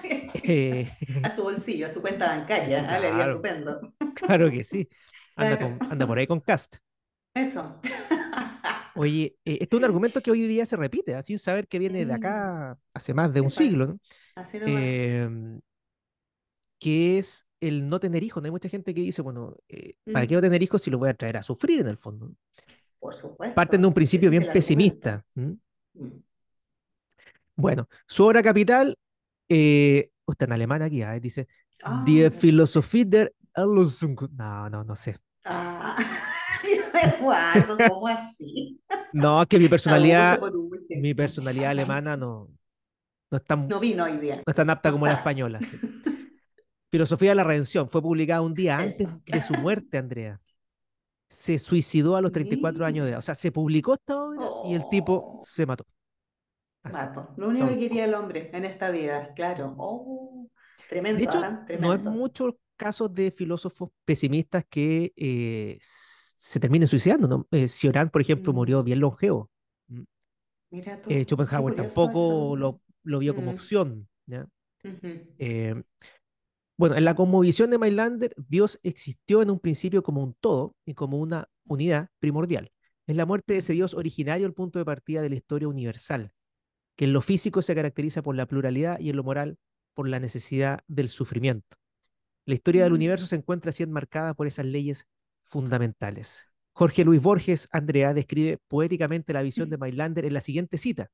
eh, 0.43 0.89
A 1.23 1.29
su 1.29 1.43
bolsillo, 1.43 1.85
a 1.85 1.89
su 1.89 2.01
cuenta 2.01 2.27
bancaria, 2.27 2.85
¿ah? 2.89 2.99
Le 2.99 3.07
haría 3.07 3.25
estupendo. 3.25 3.93
claro 4.13 4.49
que 4.51 4.63
sí, 4.63 4.87
anda, 5.35 5.57
Claro. 5.57 5.77
con- 5.79 5.91
anda 5.91 6.07
por 6.07 6.17
ahí 6.17 6.27
con 6.27 6.39
Cast. 6.39 6.77
Eso. 7.33 7.79
Oye, 8.99 9.37
eh, 9.45 9.59
esto 9.61 9.77
es 9.77 9.79
un 9.79 9.85
argumento 9.85 10.21
que 10.21 10.29
hoy 10.29 10.45
día 10.45 10.65
se 10.65 10.75
repite, 10.75 11.15
¿ah? 11.15 11.23
sin 11.23 11.39
saber 11.39 11.69
que 11.69 11.79
viene 11.79 12.05
de 12.05 12.13
acá 12.13 12.77
hace 12.93 13.13
más 13.13 13.33
de 13.33 13.39
un 13.39 13.47
Mm. 13.47 13.51
Sí, 13.51 13.57
siglo, 13.69 13.87
¿no? 13.87 13.99
Así. 14.35 14.57
Em, 14.61 15.61
que 16.79 17.17
es 17.17 17.47
el 17.61 17.87
no 17.87 18.01
tener 18.01 18.23
hijos. 18.23 18.43
¿no? 18.43 18.47
Hay 18.47 18.51
mucha 18.51 18.67
gente 18.67 18.93
que 18.93 18.99
dice, 19.01 19.21
bueno, 19.21 19.55
eh, 19.69 19.95
¿para 20.11 20.27
qué 20.27 20.33
Mm. 20.35 20.37
no 20.37 20.41
tener 20.41 20.61
hijos 20.63 20.81
si 20.81 20.89
los 20.91 20.99
voy 20.99 21.09
a 21.09 21.13
traer 21.13 21.37
a 21.37 21.43
sufrir 21.43 21.79
en 21.79 21.87
el 21.87 21.97
fondo? 21.97 22.33
Por 22.99 23.13
supuesto. 23.13 23.55
Parten 23.55 23.81
de 23.81 23.87
un 23.87 23.93
principio 23.93 24.27
es 24.27 24.31
bien 24.31 24.51
pesimista. 24.51 25.23
Mm. 25.35 25.53
Bueno, 27.55 27.87
su 28.05 28.25
obra 28.25 28.43
capital, 28.43 28.97
eh, 29.47 30.09
oh, 30.25 30.33
está 30.33 30.43
en 30.45 30.51
alemán 30.53 30.81
aquí, 30.81 31.01
ah, 31.03 31.17
dice, 31.19 31.47
Ah, 31.83 32.03
Die. 32.05 32.29
Philosophie 32.31 33.05
der 33.05 33.33
Erlösung. 33.55 34.17
No, 34.35 34.69
no, 34.69 34.83
no 34.83 34.95
sé. 34.97 35.15
Ah, 35.45 35.95
Eduardo, 37.19 37.77
¿cómo 37.89 38.07
así? 38.07 38.79
No, 39.13 39.41
es 39.41 39.47
que 39.47 39.59
mi 39.59 39.67
personalidad, 39.67 40.39
mi 40.89 41.13
personalidad 41.13 41.71
alemana 41.71 42.15
no, 42.17 42.49
no 43.31 43.37
es 43.37 43.43
tan, 43.43 43.67
No 43.67 43.79
vino 43.79 44.03
hoy 44.05 44.17
día. 44.17 44.37
no 44.37 44.43
es 44.45 44.55
tan 44.55 44.69
apta 44.69 44.89
no 44.89 44.93
como 44.95 45.05
la 45.07 45.13
española. 45.13 45.59
sí. 45.61 45.77
Filosofía 46.91 47.29
de 47.29 47.35
la 47.35 47.43
Redención 47.43 47.87
fue 47.87 48.01
publicada 48.01 48.41
un 48.41 48.53
día 48.55 48.77
antes 48.77 48.99
Eso. 49.01 49.21
de 49.25 49.41
su 49.43 49.53
muerte, 49.53 49.97
Andrea. 49.99 50.41
Se 51.29 51.59
suicidó 51.59 52.15
a 52.15 52.21
los 52.21 52.31
34 52.31 52.83
años 52.83 53.05
de 53.05 53.11
edad. 53.11 53.19
O 53.19 53.21
sea, 53.21 53.35
se 53.35 53.51
publicó 53.51 53.93
esta 53.93 54.19
obra 54.23 54.47
y 54.65 54.73
el 54.73 54.89
tipo 54.89 55.35
Oh. 55.37 55.39
se 55.39 55.67
mató. 55.67 55.85
Así. 56.81 56.95
Mato. 56.95 57.29
Lo 57.37 57.49
único 57.49 57.67
Son- 57.67 57.75
que 57.75 57.81
quería 57.87 58.05
el 58.05 58.15
hombre 58.15 58.49
en 58.53 58.65
esta 58.65 58.89
vida, 58.89 59.31
claro. 59.35 59.75
Oh, 59.77 60.47
tremendo, 60.89 61.19
De 61.19 61.25
hecho, 61.25 61.37
¿ah? 61.43 61.49
no 61.51 61.59
es 61.59 61.65
Tremendo. 61.67 62.09
muchos 62.11 62.53
casos 62.75 63.13
de 63.13 63.29
filósofos 63.29 63.89
pesimistas 64.03 64.63
que 64.67 65.13
eh, 65.15 65.77
se 66.39 66.59
terminen 66.59 66.87
suicidando, 66.87 67.27
¿no? 67.27 67.47
Eh, 67.51 67.67
Cioran, 67.67 68.09
por 68.09 68.21
ejemplo, 68.21 68.53
Mm. 68.53 68.55
murió 68.55 68.81
bien 68.83 68.99
longevo. 69.01 69.49
Mira 70.71 71.01
tú, 71.01 71.11
Eh, 71.11 71.25
Schopenhauer 71.25 71.75
tampoco 71.75 72.55
lo, 72.55 72.81
lo 73.03 73.19
vio 73.19 73.35
como 73.35 73.51
Mm. 73.51 73.55
opción. 73.55 74.07
Eh, 75.37 75.83
bueno, 76.77 76.95
en 76.95 77.03
la 77.03 77.13
cosmovisión 77.15 77.69
de 77.71 77.77
Mainlander, 77.77 78.33
Dios 78.37 78.79
existió 78.83 79.41
en 79.41 79.49
un 79.51 79.59
principio 79.59 80.01
como 80.01 80.23
un 80.23 80.33
todo 80.39 80.75
y 80.85 80.93
como 80.93 81.19
una 81.19 81.49
unidad 81.67 82.09
primordial. 82.19 82.71
Es 83.05 83.15
la 83.17 83.25
muerte 83.25 83.53
de 83.53 83.59
ese 83.59 83.73
Dios 83.73 83.93
originario 83.93 84.45
el 84.47 84.53
punto 84.53 84.79
de 84.79 84.85
partida 84.85 85.21
de 85.21 85.29
la 85.29 85.35
historia 85.35 85.67
universal, 85.67 86.31
que 86.95 87.05
en 87.05 87.13
lo 87.13 87.21
físico 87.21 87.61
se 87.61 87.75
caracteriza 87.75 88.21
por 88.21 88.35
la 88.35 88.45
pluralidad 88.45 88.99
y 88.99 89.09
en 89.09 89.17
lo 89.17 89.23
moral 89.23 89.57
por 89.93 90.07
la 90.07 90.19
necesidad 90.19 90.81
del 90.87 91.09
sufrimiento. 91.09 91.77
La 92.45 92.55
historia 92.55 92.83
del 92.83 92.93
Mm, 92.93 92.95
universo 92.95 93.25
se 93.27 93.35
encuentra 93.37 93.69
así 93.69 93.83
enmarcada 93.83 94.33
por 94.33 94.47
esas 94.47 94.65
leyes 94.65 95.05
fundamentales. 95.49 96.47
Jorge 96.73 97.03
Luis 97.03 97.21
Borges, 97.21 97.67
Andrea, 97.71 98.13
describe 98.13 98.59
poéticamente 98.67 99.33
la 99.33 99.41
visión 99.41 99.69
de 99.69 99.77
Mailander 99.77 100.25
en 100.25 100.33
la 100.33 100.41
siguiente 100.41 100.77
cita. 100.77 101.09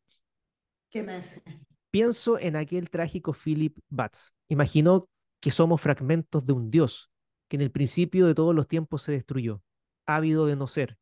¿Qué 0.91 0.99
hace? 0.99 1.41
Pienso 1.89 2.37
en 2.37 2.55
aquel 2.55 2.89
trágico 2.89 3.33
Philip 3.33 3.77
Batts. 3.89 4.33
Imaginó 4.47 5.07
que 5.39 5.51
somos 5.51 5.81
fragmentos 5.81 6.45
de 6.45 6.53
un 6.53 6.69
dios 6.69 7.09
que 7.47 7.55
en 7.55 7.61
el 7.61 7.71
principio 7.71 8.27
de 8.27 8.35
todos 8.35 8.53
los 8.53 8.67
tiempos 8.67 9.03
se 9.03 9.11
destruyó, 9.11 9.61
ávido 10.05 10.45
de 10.45 10.55
no 10.55 10.67
ser. 10.67 10.97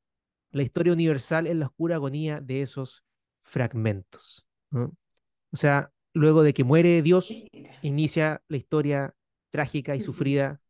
La 0.52 0.64
historia 0.64 0.94
universal 0.94 1.48
es 1.48 1.56
la 1.56 1.66
oscura 1.66 1.96
agonía 1.96 2.42
de 2.42 2.62
esos 2.62 3.04
fragmentos. 3.44 4.46
¿no? 4.70 4.94
O 5.52 5.58
sea, 5.58 5.92
luego 6.14 6.44
de 6.44 6.54
que 6.54 6.64
muere 6.64 7.02
Dios, 7.02 7.30
inicia 7.82 8.42
la 8.48 8.58
historia 8.58 9.16
trágica 9.52 9.96
y 9.96 10.00
sufrida 10.02 10.62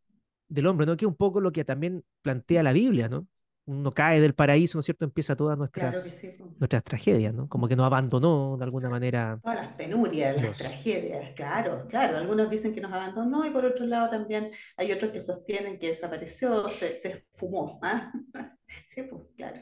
del 0.54 0.68
hombre, 0.68 0.86
¿no? 0.86 0.96
Que 0.98 1.06
es 1.06 1.10
un 1.10 1.16
poco 1.16 1.42
lo 1.42 1.52
que 1.52 1.66
también 1.66 2.04
plantea 2.22 2.64
la 2.64 2.74
Biblia, 2.74 3.10
¿no? 3.10 3.28
Uno 3.66 3.92
cae 3.94 4.20
del 4.20 4.34
paraíso, 4.36 4.78
¿no 4.78 4.82
es 4.82 4.86
cierto? 4.86 5.06
Empieza 5.06 5.36
todas 5.38 5.56
Claro 5.72 5.92
nuestras, 5.92 6.04
sí. 6.04 6.32
po. 6.38 6.54
nuestras 6.60 6.84
tragedias, 6.84 7.34
¿no? 7.34 7.48
Como 7.48 7.68
que 7.68 7.76
nos 7.78 7.86
abandonó 7.86 8.58
de 8.58 8.66
alguna 8.66 8.90
manera 8.90 9.40
Todas 9.42 9.58
las 9.58 9.68
penurias, 9.76 10.36
las 10.36 10.42
Dios. 10.44 10.58
tragedias, 10.58 11.32
claro, 11.36 11.86
claro. 11.88 12.18
Algunos 12.18 12.50
dicen 12.50 12.74
que 12.76 12.82
nos 12.82 12.92
abandonó 12.92 13.46
y 13.46 13.52
por 13.52 13.66
otro 13.66 13.86
lado 13.86 14.10
también 14.10 14.52
hay 14.76 14.92
otros 14.92 15.12
que 15.12 15.20
sostienen 15.22 15.80
que 15.80 15.88
desapareció, 15.88 16.70
se, 16.70 16.96
se 16.98 17.26
esfumó. 17.34 17.80
¿ah? 17.82 18.12
Sí, 18.88 19.04
pues 19.04 19.22
claro. 19.38 19.62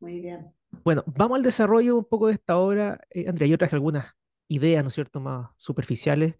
Muy 0.00 0.20
bien. 0.20 0.52
Bueno, 0.84 1.04
vamos 1.06 1.36
al 1.36 1.42
desarrollo 1.42 1.96
un 1.98 2.04
poco 2.04 2.28
de 2.28 2.34
esta 2.34 2.56
obra. 2.58 3.00
Eh, 3.10 3.28
Andrea, 3.28 3.48
yo 3.48 3.58
traje 3.58 3.76
algunas 3.76 4.06
ideas, 4.48 4.82
¿no 4.82 4.88
es 4.88 4.94
cierto?, 4.94 5.20
más 5.20 5.50
superficiales 5.56 6.34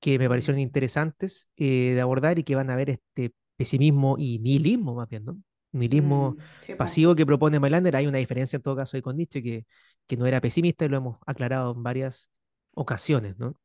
que 0.00 0.18
me 0.18 0.28
parecieron 0.28 0.60
interesantes 0.60 1.48
eh, 1.56 1.92
de 1.94 2.00
abordar 2.00 2.38
y 2.38 2.44
que 2.44 2.54
van 2.54 2.70
a 2.70 2.76
ver 2.76 2.90
este 2.90 3.32
pesimismo 3.56 4.16
y 4.18 4.38
nihilismo, 4.38 4.94
más 4.94 5.08
bien, 5.08 5.24
¿no? 5.24 5.38
Nihilismo 5.72 6.36
Mm, 6.36 6.38
sí, 6.58 6.74
pasivo 6.76 7.14
que 7.14 7.26
propone 7.26 7.60
Melander. 7.60 7.96
Hay 7.96 8.06
una 8.06 8.18
diferencia 8.18 8.56
en 8.56 8.62
todo 8.62 8.76
caso 8.76 8.96
ahí 8.96 9.02
con 9.02 9.16
Nietzsche, 9.16 9.42
que, 9.42 9.66
que 10.06 10.16
no 10.16 10.26
era 10.26 10.40
pesimista 10.40 10.84
y 10.84 10.88
lo 10.88 10.98
hemos 10.98 11.18
aclarado 11.26 11.72
en 11.74 11.82
varias 11.82 12.30
ocasiones, 12.74 13.38
¿no? 13.38 13.56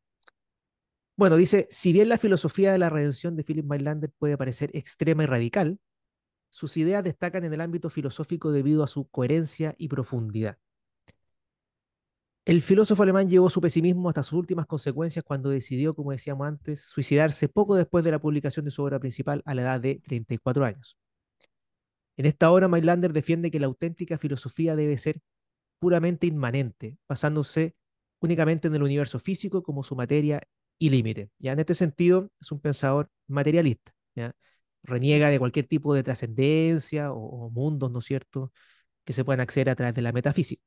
Bueno, 1.16 1.36
dice, 1.36 1.68
si 1.70 1.94
bien 1.94 2.10
la 2.10 2.18
filosofía 2.18 2.72
de 2.72 2.80
la 2.80 2.90
redención 2.90 3.36
de 3.36 3.44
Philip 3.44 3.66
Mailander 3.66 4.12
puede 4.18 4.38
parecer 4.38 4.72
extrema 4.76 5.24
y 5.24 5.26
radical, 5.28 5.80
sus 6.50 6.78
ideas 6.78 7.04
destacan 7.04 7.46
en 7.46 7.54
el 7.54 7.62
ámbito 7.62 7.90
filosófico 7.90 8.52
debido 8.52 8.84
a 8.84 8.88
su 8.88 9.08
coherencia 9.10 9.76
y 9.78 9.90
profundidad. 9.90 10.58
El 12.44 12.62
filósofo 12.64 13.04
alemán 13.04 13.30
llevó 13.30 13.50
su 13.50 13.62
pesimismo 13.62 14.10
hasta 14.10 14.24
sus 14.24 14.40
últimas 14.40 14.66
consecuencias 14.66 15.24
cuando 15.24 15.50
decidió, 15.50 15.94
como 15.94 16.12
decíamos 16.12 16.48
antes, 16.48 16.82
suicidarse 16.82 17.48
poco 17.48 17.76
después 17.76 18.04
de 18.04 18.12
la 18.12 18.20
publicación 18.20 18.66
de 18.66 18.72
su 18.72 18.82
obra 18.84 19.00
principal 19.00 19.44
a 19.46 19.54
la 19.54 19.62
edad 19.62 19.80
de 19.80 20.02
34 20.04 20.66
años. 20.66 20.98
En 22.18 22.26
esta 22.26 22.52
obra, 22.52 22.68
Mailander 22.68 23.14
defiende 23.14 23.52
que 23.52 23.60
la 23.60 23.68
auténtica 23.68 24.18
filosofía 24.18 24.76
debe 24.76 24.98
ser 24.98 25.22
puramente 25.80 26.28
inmanente, 26.28 26.98
basándose 27.08 27.76
únicamente 28.20 28.68
en 28.68 28.76
el 28.76 28.84
universo 28.84 29.20
físico 29.20 29.64
como 29.64 29.84
su 29.84 29.96
materia 29.96 30.42
y 30.80 30.90
límite. 30.90 31.30
En 31.40 31.60
este 31.60 31.76
sentido, 31.76 32.32
es 32.40 32.52
un 32.52 32.60
pensador 32.60 33.10
materialista. 33.28 33.94
Reniega 34.84 35.30
de 35.30 35.38
cualquier 35.38 35.68
tipo 35.68 35.94
de 35.94 36.02
trascendencia 36.04 37.14
o, 37.14 37.52
mundos, 37.52 37.92
¿no 37.92 38.00
es 38.00 38.06
cierto?, 38.06 38.52
que 39.06 39.14
se 39.14 39.24
puedan 39.24 39.42
acceder 39.42 39.70
a 39.70 39.76
través 39.76 39.94
de 39.96 40.02
la 40.02 40.12
metafísica. 40.12 40.64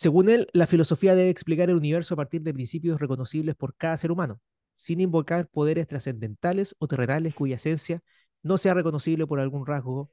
Según 0.00 0.30
él, 0.30 0.48
la 0.54 0.66
filosofía 0.66 1.14
debe 1.14 1.28
explicar 1.28 1.68
el 1.68 1.76
universo 1.76 2.14
a 2.14 2.16
partir 2.16 2.40
de 2.40 2.54
principios 2.54 2.98
reconocibles 2.98 3.54
por 3.54 3.74
cada 3.76 3.98
ser 3.98 4.10
humano, 4.10 4.40
sin 4.78 4.98
invocar 4.98 5.46
poderes 5.46 5.86
trascendentales 5.86 6.74
o 6.78 6.88
terrenales 6.88 7.34
cuya 7.34 7.56
esencia 7.56 8.00
no 8.42 8.56
sea 8.56 8.72
reconocible 8.72 9.26
por 9.26 9.40
algún 9.40 9.66
rasgo 9.66 10.10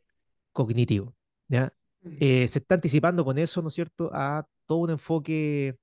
cognitivo. 0.52 1.16
¿ya? 1.48 1.72
Mm. 2.02 2.18
Eh, 2.20 2.48
se 2.50 2.60
está 2.60 2.76
anticipando 2.76 3.24
con 3.24 3.38
eso, 3.38 3.62
¿no 3.62 3.70
es 3.70 3.76
cierto?, 3.76 4.12
a 4.14 4.46
todo 4.66 4.80
un 4.80 4.90
enfoque 4.90 5.78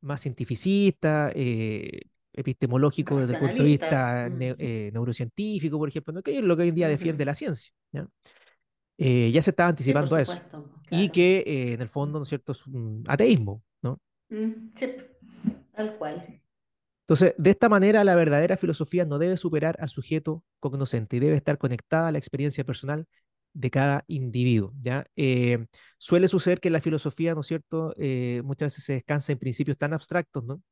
más 0.00 0.22
cientificista, 0.22 1.30
eh, 1.34 2.04
epistemológico 2.32 3.16
desde 3.16 3.34
el 3.34 3.40
punto 3.40 3.62
de 3.64 3.68
vista 3.68 4.30
Mm. 4.30 4.38
neu- 4.38 4.56
eh, 4.58 4.90
neurocientífico, 4.94 5.76
por 5.76 5.90
ejemplo, 5.90 6.14
¿no? 6.14 6.22
que 6.22 6.38
es 6.38 6.42
lo 6.42 6.56
que 6.56 6.62
hoy 6.62 6.68
en 6.70 6.74
día 6.74 6.88
defiende 6.88 7.26
la 7.26 7.34
ciencia. 7.34 7.70
¿ya? 7.92 8.08
Eh, 8.98 9.30
ya 9.32 9.42
se 9.42 9.50
estaba 9.50 9.70
Sí, 9.70 9.72
anticipando 9.72 10.16
a 10.16 10.20
eso. 10.22 10.38
supuesto, 10.38 10.70
Y 10.90 11.10
que 11.10 11.38
eh, 11.46 11.72
en 11.74 11.80
el 11.82 11.88
fondo, 11.88 12.18
¿no 12.18 12.24
es 12.24 12.28
cierto?, 12.28 12.52
es 12.52 12.66
un 12.66 13.04
ateísmo, 13.08 13.62
¿no? 13.82 14.00
Mm, 14.30 14.72
sí, 14.74 14.86
tal 15.74 15.96
cual. 15.98 16.40
Entonces, 17.04 17.34
de 17.36 17.50
esta 17.50 17.68
manera, 17.68 18.04
la 18.04 18.14
verdadera 18.14 18.56
filosofía 18.56 19.04
no 19.04 19.18
debe 19.18 19.36
superar 19.36 19.76
al 19.80 19.88
sujeto 19.88 20.44
cognoscente 20.60 21.16
y 21.16 21.20
debe 21.20 21.36
estar 21.36 21.58
conectada 21.58 22.08
a 22.08 22.12
la 22.12 22.18
experiencia 22.18 22.64
personal 22.64 23.06
de 23.54 23.70
cada 23.70 24.04
individuo, 24.06 24.72
¿ya? 24.80 25.06
Eh, 25.16 25.66
suele 25.98 26.28
suceder 26.28 26.60
que 26.60 26.70
la 26.70 26.80
filosofía, 26.80 27.34
¿no 27.34 27.40
es 27.42 27.46
cierto?, 27.48 27.94
muchas 28.44 28.66
veces 28.72 28.84
se 28.84 28.92
descansa 28.94 29.32
en 29.32 29.38
principios 29.38 29.76
tan 29.76 29.92
abstractos, 29.92 30.44
¿no?, 30.44 30.62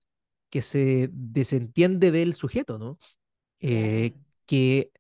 que 0.51 0.63
se 0.63 1.11
desentiende 1.13 2.11
del 2.13 2.35
sujeto, 2.35 2.79
¿no?, 2.79 2.99
que 3.61 4.93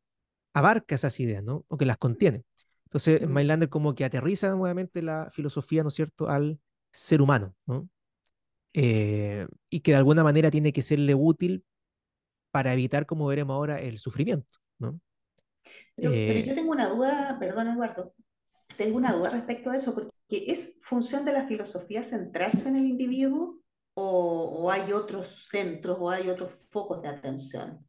abarca 0.54 0.94
esas 0.96 1.20
ideas, 1.20 1.44
¿no?, 1.44 1.64
o 1.68 1.76
que 1.78 1.86
las 1.86 1.98
contiene. 1.98 2.44
Entonces, 2.90 3.22
Mm. 3.22 3.68
Como 3.70 3.94
que 3.94 4.04
aterriza 4.04 4.50
nuevamente 4.50 5.02
la 5.02 5.30
filosofía, 5.30 5.82
¿no 5.82 5.88
es 5.90 5.94
cierto?, 5.94 6.28
al 6.28 6.60
ser 6.92 7.22
humano, 7.22 7.54
¿no? 7.66 7.88
Eh, 8.74 9.46
y 9.70 9.80
que 9.80 9.92
de 9.92 9.98
alguna 9.98 10.24
manera 10.24 10.50
tiene 10.50 10.72
que 10.72 10.82
serle 10.82 11.14
útil 11.14 11.64
para 12.52 12.72
evitar, 12.74 13.06
como 13.06 13.26
veremos 13.26 13.54
ahora, 13.54 13.80
el 13.80 13.98
sufrimiento, 13.98 14.54
¿no? 14.78 15.00
Pero, 15.94 16.24
pero 16.26 16.40
yo 16.40 16.54
Eh, 16.54 16.54
tengo 16.54 16.72
una 16.72 16.88
duda, 16.88 17.36
perdón 17.38 17.68
Eduardo, 17.68 18.14
tengo 18.76 18.96
una 18.96 19.12
duda 19.12 19.30
respecto 19.30 19.70
a 19.70 19.76
eso, 19.76 19.94
porque 19.94 20.12
¿es 20.30 20.76
función 20.80 21.24
de 21.24 21.32
la 21.32 21.46
filosofía 21.46 22.02
centrarse 22.02 22.68
en 22.68 22.76
el 22.76 22.86
individuo 22.86 23.60
o, 23.94 24.62
o 24.64 24.70
hay 24.70 24.92
otros 24.92 25.48
centros 25.50 25.98
o 26.00 26.10
hay 26.10 26.30
otros 26.30 26.68
focos 26.70 27.02
de 27.02 27.08
atención? 27.08 27.86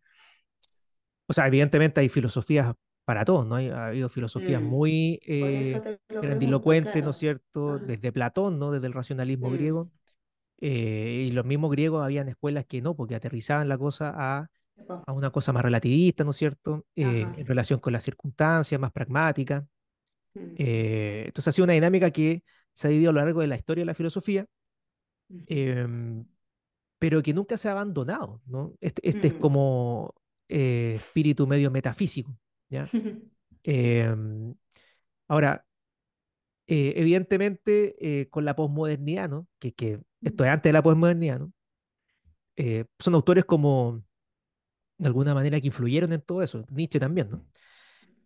o 1.27 1.33
sea, 1.33 1.47
evidentemente 1.47 2.01
hay 2.01 2.09
filosofías 2.09 2.73
para 3.05 3.25
todos, 3.25 3.45
¿no? 3.47 3.55
Ha 3.57 3.87
habido 3.87 4.09
filosofías 4.09 4.61
Mm, 4.61 4.65
muy 4.65 5.19
eh, 5.25 5.81
grandilocuentes, 6.09 7.03
¿no 7.03 7.11
es 7.11 7.17
claro. 7.17 7.19
cierto?, 7.19 7.75
Ajá. 7.75 7.85
desde 7.85 8.11
Platón, 8.11 8.59
¿no?, 8.59 8.71
desde 8.71 8.87
el 8.87 8.93
racionalismo 8.93 9.49
griego, 9.51 9.85
Mm, 9.85 9.89
eh, 10.61 11.25
y 11.27 11.31
los 11.31 11.45
mismos 11.45 11.71
griegos 11.71 12.03
habían 12.03 12.29
escuelas 12.29 12.65
que 12.65 12.81
no, 12.81 12.95
porque 12.95 13.15
aterrizaban 13.15 13.67
la 13.69 13.77
cosa 13.77 14.13
a, 14.15 14.49
a 15.07 15.13
una 15.13 15.31
cosa 15.31 15.53
más 15.53 15.63
relativista, 15.63 16.23
¿no 16.23 16.31
es 16.31 16.37
cierto?, 16.37 16.85
eh, 16.95 17.21
en 17.37 17.45
relación 17.45 17.79
con 17.79 17.93
las 17.93 18.03
circunstancias, 18.03 18.79
más 18.81 18.91
pragmática. 18.91 19.67
Mm, 20.35 20.55
Eh, 20.57 21.23
entonces 21.27 21.47
ha 21.49 21.51
sido 21.53 21.65
una 21.65 21.73
dinámica 21.73 22.11
que 22.11 22.43
se 22.73 22.87
ha 22.87 22.91
vivido 22.91 23.09
a 23.11 23.13
lo 23.13 23.19
largo 23.21 23.41
de 23.41 23.47
la 23.47 23.55
historia 23.57 23.81
de 23.83 23.85
la 23.87 23.93
filosofía, 23.95 24.45
mm, 25.29 25.43
em, 25.47 26.25
pero 26.99 27.21
que 27.23 27.33
nunca 27.33 27.57
se 27.57 27.69
ha 27.69 27.71
abandonado, 27.73 28.41
¿no? 28.45 28.73
Este, 28.81 29.07
este 29.09 29.27
es 29.29 29.35
mm. 29.35 29.39
como 29.39 30.13
eh, 30.49 30.93
espíritu 30.95 31.47
medio 31.47 31.71
metafísico, 31.71 32.35
¿ya? 32.71 32.93
Em, 33.63 34.55
ahora, 35.29 35.65
eh, 36.67 36.93
evidentemente, 36.97 38.21
eh, 38.21 38.29
con 38.29 38.45
la 38.45 38.55
posmodernidad, 38.55 39.29
¿no? 39.29 39.47
Que, 39.59 39.73
que 39.73 39.99
esto 40.23 40.45
es 40.45 40.51
antes 40.51 40.69
de 40.69 40.73
la 40.73 40.83
posmodernidad, 40.83 41.39
¿no? 41.39 41.53
Eh, 42.55 42.85
son 42.99 43.15
autores 43.15 43.45
como, 43.45 44.03
de 44.97 45.07
alguna 45.07 45.33
manera, 45.33 45.59
que 45.61 45.67
influyeron 45.67 46.13
en 46.13 46.21
todo 46.21 46.41
eso, 46.43 46.65
Nietzsche 46.71 46.99
también, 46.99 47.29
¿no? 47.31 47.45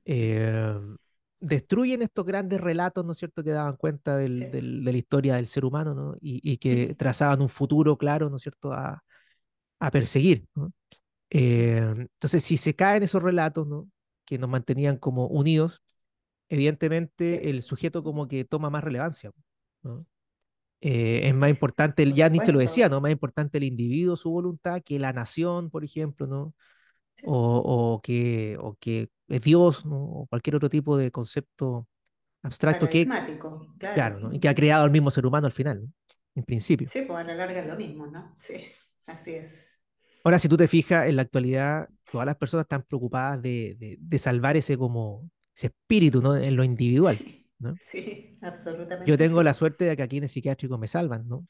Em, 0.06 0.98
destruyen 1.40 2.02
estos 2.04 2.26
grandes 2.26 2.62
relatos, 2.62 3.06
¿no 3.06 3.14
es 3.14 3.18
cierto?, 3.20 3.44
que 3.44 3.52
daban 3.52 3.78
cuenta 3.78 4.18
del- 4.18 4.40
sí. 4.42 4.48
del- 4.52 4.86
de 4.86 4.92
la 4.94 4.98
historia 5.00 5.36
del 5.38 5.48
ser 5.48 5.66
humano, 5.66 5.94
¿no? 5.96 6.16
Y, 6.22 6.42
y 6.52 6.58
que 6.58 6.96
trazaban 6.96 7.42
un 7.42 7.50
futuro 7.50 7.98
claro, 7.98 8.30
¿no 8.30 8.38
es 8.38 8.44
cierto?, 8.44 8.74
a, 8.74 9.04
a 9.80 9.92
perseguir, 9.92 10.48
¿no? 10.56 10.74
Eh, 11.32 11.78
entonces, 11.98 12.44
si 12.44 12.58
se 12.58 12.76
caen 12.76 13.04
esos 13.04 13.24
relatos, 13.24 13.68
¿no? 13.68 13.90
Que 14.26 14.38
nos 14.40 14.50
mantenían 14.50 14.98
como 14.98 15.28
unidos, 15.28 15.82
evidentemente 16.50 17.50
el 17.50 17.62
Sí, 17.62 17.64
sujeto 17.64 18.04
como 18.04 18.28
que 18.28 18.46
toma 18.46 18.70
más 18.70 18.84
relevancia, 18.84 19.32
¿no? 19.84 20.06
Eh, 20.82 21.22
es 21.30 21.36
más 21.36 21.50
importante, 21.50 22.04
el- 22.04 22.14
por 22.14 22.16
ya 22.16 22.30
Nietzsche 22.30 22.52
lo 22.52 22.60
decía. 22.60 22.90
¿no? 22.90 23.02
Más 23.02 23.12
importante 23.12 23.58
el 23.58 23.64
individuo, 23.66 24.16
su 24.18 24.30
voluntad, 24.32 24.82
que 24.84 25.00
la 25.00 25.14
nación, 25.14 25.70
por 25.72 25.84
ejemplo, 25.84 26.28
¿no? 26.28 26.54
Sí, 27.16 27.28
O, 27.28 27.96
o 27.98 28.02
que, 28.02 28.58
o 28.62 28.76
que 28.80 29.10
es 29.30 29.42
Dios, 29.42 29.86
¿no? 29.86 29.98
O 29.98 30.28
cualquier 30.28 30.56
otro 30.58 30.70
tipo 30.70 30.98
de 30.98 31.12
concepto 31.12 31.88
abstracto 32.44 32.90
que, 32.90 33.14
claro, 33.92 34.20
claro. 34.20 34.20
¿no? 34.20 34.34
Y 34.34 34.40
que 34.40 34.50
ha 34.50 34.56
creado 34.56 34.86
el 34.86 34.92
mismo 34.92 35.12
ser 35.12 35.26
humano 35.26 35.48
al 35.48 35.54
final, 35.54 35.84
¿no? 35.84 35.92
En 36.36 36.44
principio. 36.46 36.92
Sí, 36.92 37.02
pues 37.04 37.20
a 37.20 37.24
la 37.28 37.36
larga 37.36 37.60
es 37.62 37.68
lo 37.68 37.76
mismo, 37.76 38.08
¿no? 38.08 38.32
Sí, 38.36 38.72
así 39.08 39.34
es. 39.36 39.75
Ahora, 40.26 40.40
si 40.40 40.50
tú 40.50 40.58
te 40.58 40.68
fijas, 40.70 41.08
en 41.10 41.18
la 41.18 41.24
actualidad, 41.24 41.90
todas 42.12 42.28
las 42.28 42.38
personas 42.38 42.66
están 42.66 42.84
preocupadas 42.84 43.42
de, 43.44 43.78
de, 43.80 43.98
de 44.00 44.20
salvar 44.20 44.58
ese 44.58 44.78
como, 44.78 45.30
ese 45.56 45.68
espíritu, 45.70 46.22
¿no? 46.22 46.36
En 46.38 46.58
lo 46.58 46.66
individual, 46.66 47.22
Sí, 47.22 47.48
¿no? 47.60 47.80
sí, 47.80 48.38
Yo 49.04 49.18
absolutamente 49.18 49.18
tengo 49.18 49.44
la 49.44 49.54
suerte 49.54 49.86
de 49.86 49.96
que 49.98 50.04
aquí 50.04 50.18
en 50.18 50.24
el 50.24 50.30
psiquiátrico 50.30 50.78
me 50.78 50.88
salvan, 50.88 51.28
¿no? 51.28 51.48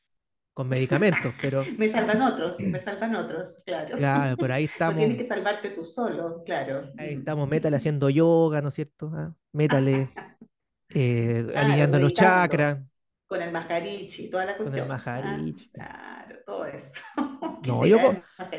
con 0.53 0.67
medicamentos, 0.70 1.36
pero 1.41 1.74
Me 1.77 1.88
salvan 1.88 2.22
otros, 2.22 2.67
me 2.67 2.79
salvan 2.79 3.15
otros, 3.15 3.62
claro. 3.65 3.98
ya, 3.98 4.36
por 4.38 4.51
ahí 4.51 4.65
No 4.86 4.96
estamos, 4.96 4.96
tienes 4.96 5.17
que 5.17 5.24
salvarte 5.24 5.70
tú 5.72 5.84
solo, 5.84 6.44
claro. 6.46 6.91
ahí 6.98 7.13
Mm. 7.13 7.20
estamos, 7.20 7.48
métale 7.50 7.77
haciendo 7.77 8.10
yoga, 8.10 8.62
¿no 8.62 8.70
es 8.70 8.74
cierto? 8.75 9.12
Ah, 9.15 9.34
Métale 9.51 10.13
eh, 10.94 11.48
Claro, 11.51 11.55
alineando 11.55 12.00
los 12.00 12.13
chakras 12.13 12.79
Con 13.27 13.41
el 13.41 13.51
Maharishi, 13.51 14.29
toda 14.29 14.46
la 14.46 14.58
con 14.62 14.75
el 14.75 14.84
cuestión. 14.84 14.88
¿ah? 15.20 15.46
Maharishi. 15.46 15.70
Claro, 15.72 16.25
todo 16.46 16.66
esto. 16.66 17.00
No, 17.68 17.82
¿Qué 17.82 17.90
yo, 17.90 17.98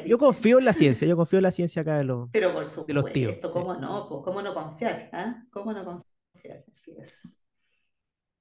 yo 0.04 0.18
confío 0.18 0.58
en 0.58 0.64
la 0.64 0.72
ciencia, 0.72 1.06
yo 1.06 1.16
confío 1.16 1.38
en 1.38 1.44
la 1.44 1.50
ciencia 1.52 1.82
acá 1.82 1.98
de 1.98 2.04
los, 2.04 2.28
Pero 2.32 2.52
por 2.52 2.64
de 2.86 2.92
los 2.94 3.12
tíos. 3.12 3.34
supuesto, 3.34 3.48
sí. 3.48 3.52
¿cómo 3.52 3.74
no? 3.76 4.08
Pues, 4.08 4.20
¿cómo 4.24 4.42
no 4.42 4.54
confiar? 4.54 5.10
ah? 5.12 5.44
¿Cómo 5.50 5.72
no 5.72 5.84
confiar? 5.84 6.64
Así 6.70 6.96
es. 6.98 7.38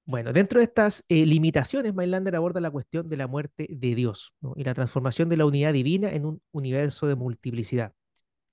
Bueno, 0.05 0.33
dentro 0.33 0.59
de 0.59 0.65
estas 0.65 1.03
eh, 1.09 1.25
limitaciones, 1.25 1.93
Mailander 1.95 2.35
aborda 2.35 2.59
la 2.61 2.69
cuestión 2.71 3.09
de 3.09 3.17
la 3.17 3.27
muerte 3.27 3.67
de 3.69 3.95
Dios 3.95 4.33
¿no? 4.39 4.53
y 4.55 4.63
la 4.63 4.73
transformación 4.75 5.29
de 5.29 5.37
la 5.37 5.45
unidad 5.45 5.73
divina 5.73 6.11
en 6.13 6.25
un 6.25 6.41
universo 6.51 7.07
de 7.07 7.15
multiplicidad. 7.15 7.93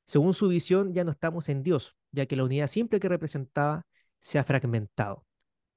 Según 0.06 0.34
su 0.34 0.48
visión, 0.48 0.94
ya 0.94 1.04
no 1.04 1.12
estamos 1.12 1.48
en 1.48 1.62
Dios, 1.62 1.94
ya 2.10 2.26
que 2.26 2.36
la 2.36 2.44
unidad 2.44 2.66
simple 2.68 3.00
que 3.00 3.08
representaba 3.08 3.84
se 4.20 4.38
ha 4.38 4.44
fragmentado. 4.44 5.24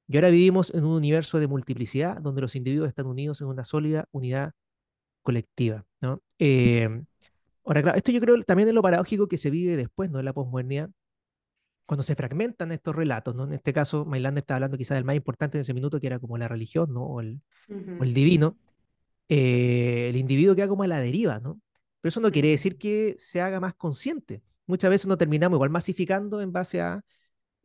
Y 0.07 0.17
ahora 0.17 0.29
vivimos 0.29 0.73
en 0.73 0.85
un 0.85 0.91
universo 0.95 1.39
de 1.39 1.47
multiplicidad 1.47 2.17
donde 2.21 2.41
los 2.41 2.55
individuos 2.55 2.89
están 2.89 3.07
unidos 3.07 3.41
en 3.41 3.47
una 3.47 3.63
sólida 3.65 4.07
unidad 4.11 4.53
colectiva. 5.25 5.83
¿no? 5.99 6.21
Eh, 6.39 6.87
ahora, 7.65 7.81
claro, 7.81 7.97
esto 7.97 8.13
yo 8.13 8.21
creo 8.21 8.41
también 8.43 8.69
es 8.69 8.75
lo 8.75 8.81
paradójico 8.81 9.27
que 9.27 9.37
se 9.37 9.49
vive 9.49 9.75
después 9.75 10.09
¿no? 10.09 10.19
de 10.19 10.23
la 10.23 10.31
posmodernidad, 10.31 10.89
cuando 11.85 12.03
se 12.03 12.15
fragmentan 12.15 12.71
estos 12.71 12.95
relatos. 12.95 13.35
¿no? 13.35 13.43
En 13.43 13.53
este 13.53 13.73
caso, 13.73 14.05
Mailander 14.05 14.43
está 14.43 14.55
hablando 14.55 14.77
quizás 14.77 14.95
del 14.95 15.03
más 15.03 15.15
importante 15.17 15.57
en 15.57 15.61
ese 15.61 15.73
minuto, 15.73 15.99
que 15.99 16.07
era 16.07 16.19
como 16.19 16.37
la 16.37 16.47
religión 16.47 16.93
¿no? 16.93 17.03
o, 17.03 17.19
el, 17.19 17.41
o 17.69 17.73
Ujú. 17.75 18.03
el 18.03 18.13
divino. 18.13 18.57
Eh, 19.27 20.07
el 20.09 20.17
individuo 20.17 20.55
queda 20.55 20.67
como 20.67 20.83
a 20.83 20.87
la 20.87 20.99
deriva, 20.99 21.39
¿no? 21.39 21.59
Pero 21.99 22.09
eso 22.09 22.19
no 22.19 22.31
quiere 22.31 22.49
decir 22.49 22.77
que 22.77 23.15
se 23.17 23.41
haga 23.41 23.59
más 23.59 23.73
consciente. 23.73 24.43
Muchas 24.67 24.91
veces 24.91 25.07
nos 25.07 25.17
terminamos 25.17 25.57
igual 25.57 25.71
masificando 25.71 26.41
en 26.41 26.51
base 26.51 26.79
a 26.79 27.01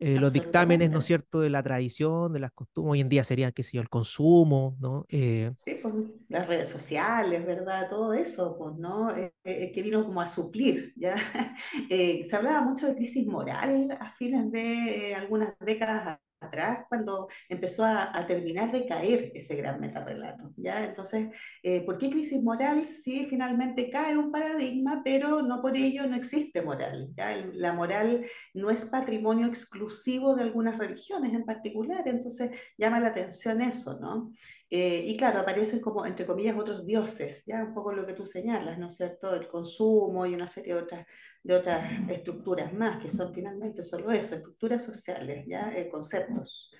eh, 0.01 0.19
los 0.19 0.33
dictámenes, 0.33 0.91
¿no 0.91 0.99
es 0.99 1.05
cierto?, 1.05 1.41
de 1.41 1.49
la 1.51 1.63
tradición, 1.63 2.33
de 2.33 2.39
las 2.41 2.51
costumbres. 2.53 2.93
Hoy 2.93 3.01
en 3.01 3.09
día 3.09 3.23
sería, 3.23 3.51
qué 3.53 3.63
sé 3.63 3.77
yo, 3.77 3.81
el 3.83 3.89
consumo, 3.89 4.77
¿no? 4.81 5.05
Eh, 5.09 5.53
Sí, 5.53 5.75
pues 5.81 5.93
las 6.29 6.47
redes 6.47 6.69
sociales, 6.69 7.45
¿verdad? 7.45 7.87
Todo 7.89 8.13
eso, 8.13 8.57
pues, 8.57 8.75
¿no? 8.77 9.15
Eh, 9.15 9.33
eh, 9.43 9.71
que 9.71 9.81
vino 9.83 10.03
como 10.05 10.21
a 10.21 10.27
suplir, 10.27 10.93
¿ya? 10.95 11.15
Se 11.89 12.35
hablaba 12.35 12.61
mucho 12.61 12.87
de 12.87 12.95
crisis 12.95 13.27
moral 13.27 13.95
a 13.99 14.09
fines 14.09 14.51
de 14.51 15.13
algunas 15.15 15.53
décadas 15.59 16.19
atrás, 16.41 16.85
cuando 16.89 17.27
empezó 17.47 17.85
a, 17.85 18.25
terminar 18.27 18.71
de 18.71 18.85
caer 18.85 19.31
ese 19.33 19.55
gran 19.55 19.79
metarrelato, 19.79 20.51
¿ya? 20.57 20.83
Entonces, 20.83 21.29
eh, 21.63 21.81
¿por 21.85 21.97
qué 21.97 22.09
crisis 22.09 22.41
moral? 22.41 22.87
Sí, 22.87 23.25
finalmente 23.29 23.89
cae 23.89 24.17
un 24.17 24.31
paradigma, 24.31 25.01
pero 25.03 25.41
no 25.41 25.61
por 25.61 25.77
ello 25.77 26.05
no 26.07 26.15
existe 26.15 26.61
moral, 26.61 27.09
¿ya? 27.15 27.35
La 27.53 27.73
moral 27.73 28.25
no 28.53 28.69
es 28.69 28.85
patrimonio 28.85 29.47
exclusivo 29.47 30.35
de 30.35 30.43
algunas 30.43 30.77
religiones 30.77 31.33
en 31.33 31.45
particular, 31.45 32.07
entonces 32.07 32.51
llama 32.77 32.99
la 32.99 33.07
atención 33.07 33.61
eso, 33.61 33.99
¿no? 33.99 34.31
Eh, 34.73 35.03
y 35.05 35.17
claro, 35.17 35.39
aparecen 35.41 35.81
como, 35.81 36.05
entre 36.05 36.25
comillas, 36.25 36.57
otros 36.57 36.85
dioses, 36.85 37.43
ya 37.45 37.63
un 37.65 37.73
poco 37.73 37.93
lo 37.93 38.05
que 38.07 38.13
tú 38.13 38.25
señalas, 38.25 38.79
¿no 38.79 38.87
es 38.87 38.95
cierto? 38.97 39.35
El 39.35 39.47
consumo 39.49 40.25
y 40.25 40.33
una 40.33 40.47
serie 40.47 40.75
de 40.75 40.81
otras, 40.81 41.07
de 41.43 41.55
otras 41.55 42.09
estructuras 42.09 42.73
más, 42.73 43.01
que 43.03 43.09
son 43.09 43.33
finalmente 43.33 43.83
solo 43.83 44.11
eso, 44.11 44.35
estructuras 44.35 44.83
sociales, 44.85 45.45
ya 45.47 45.73
Eh, 45.77 45.89
conceptos. 45.89 46.71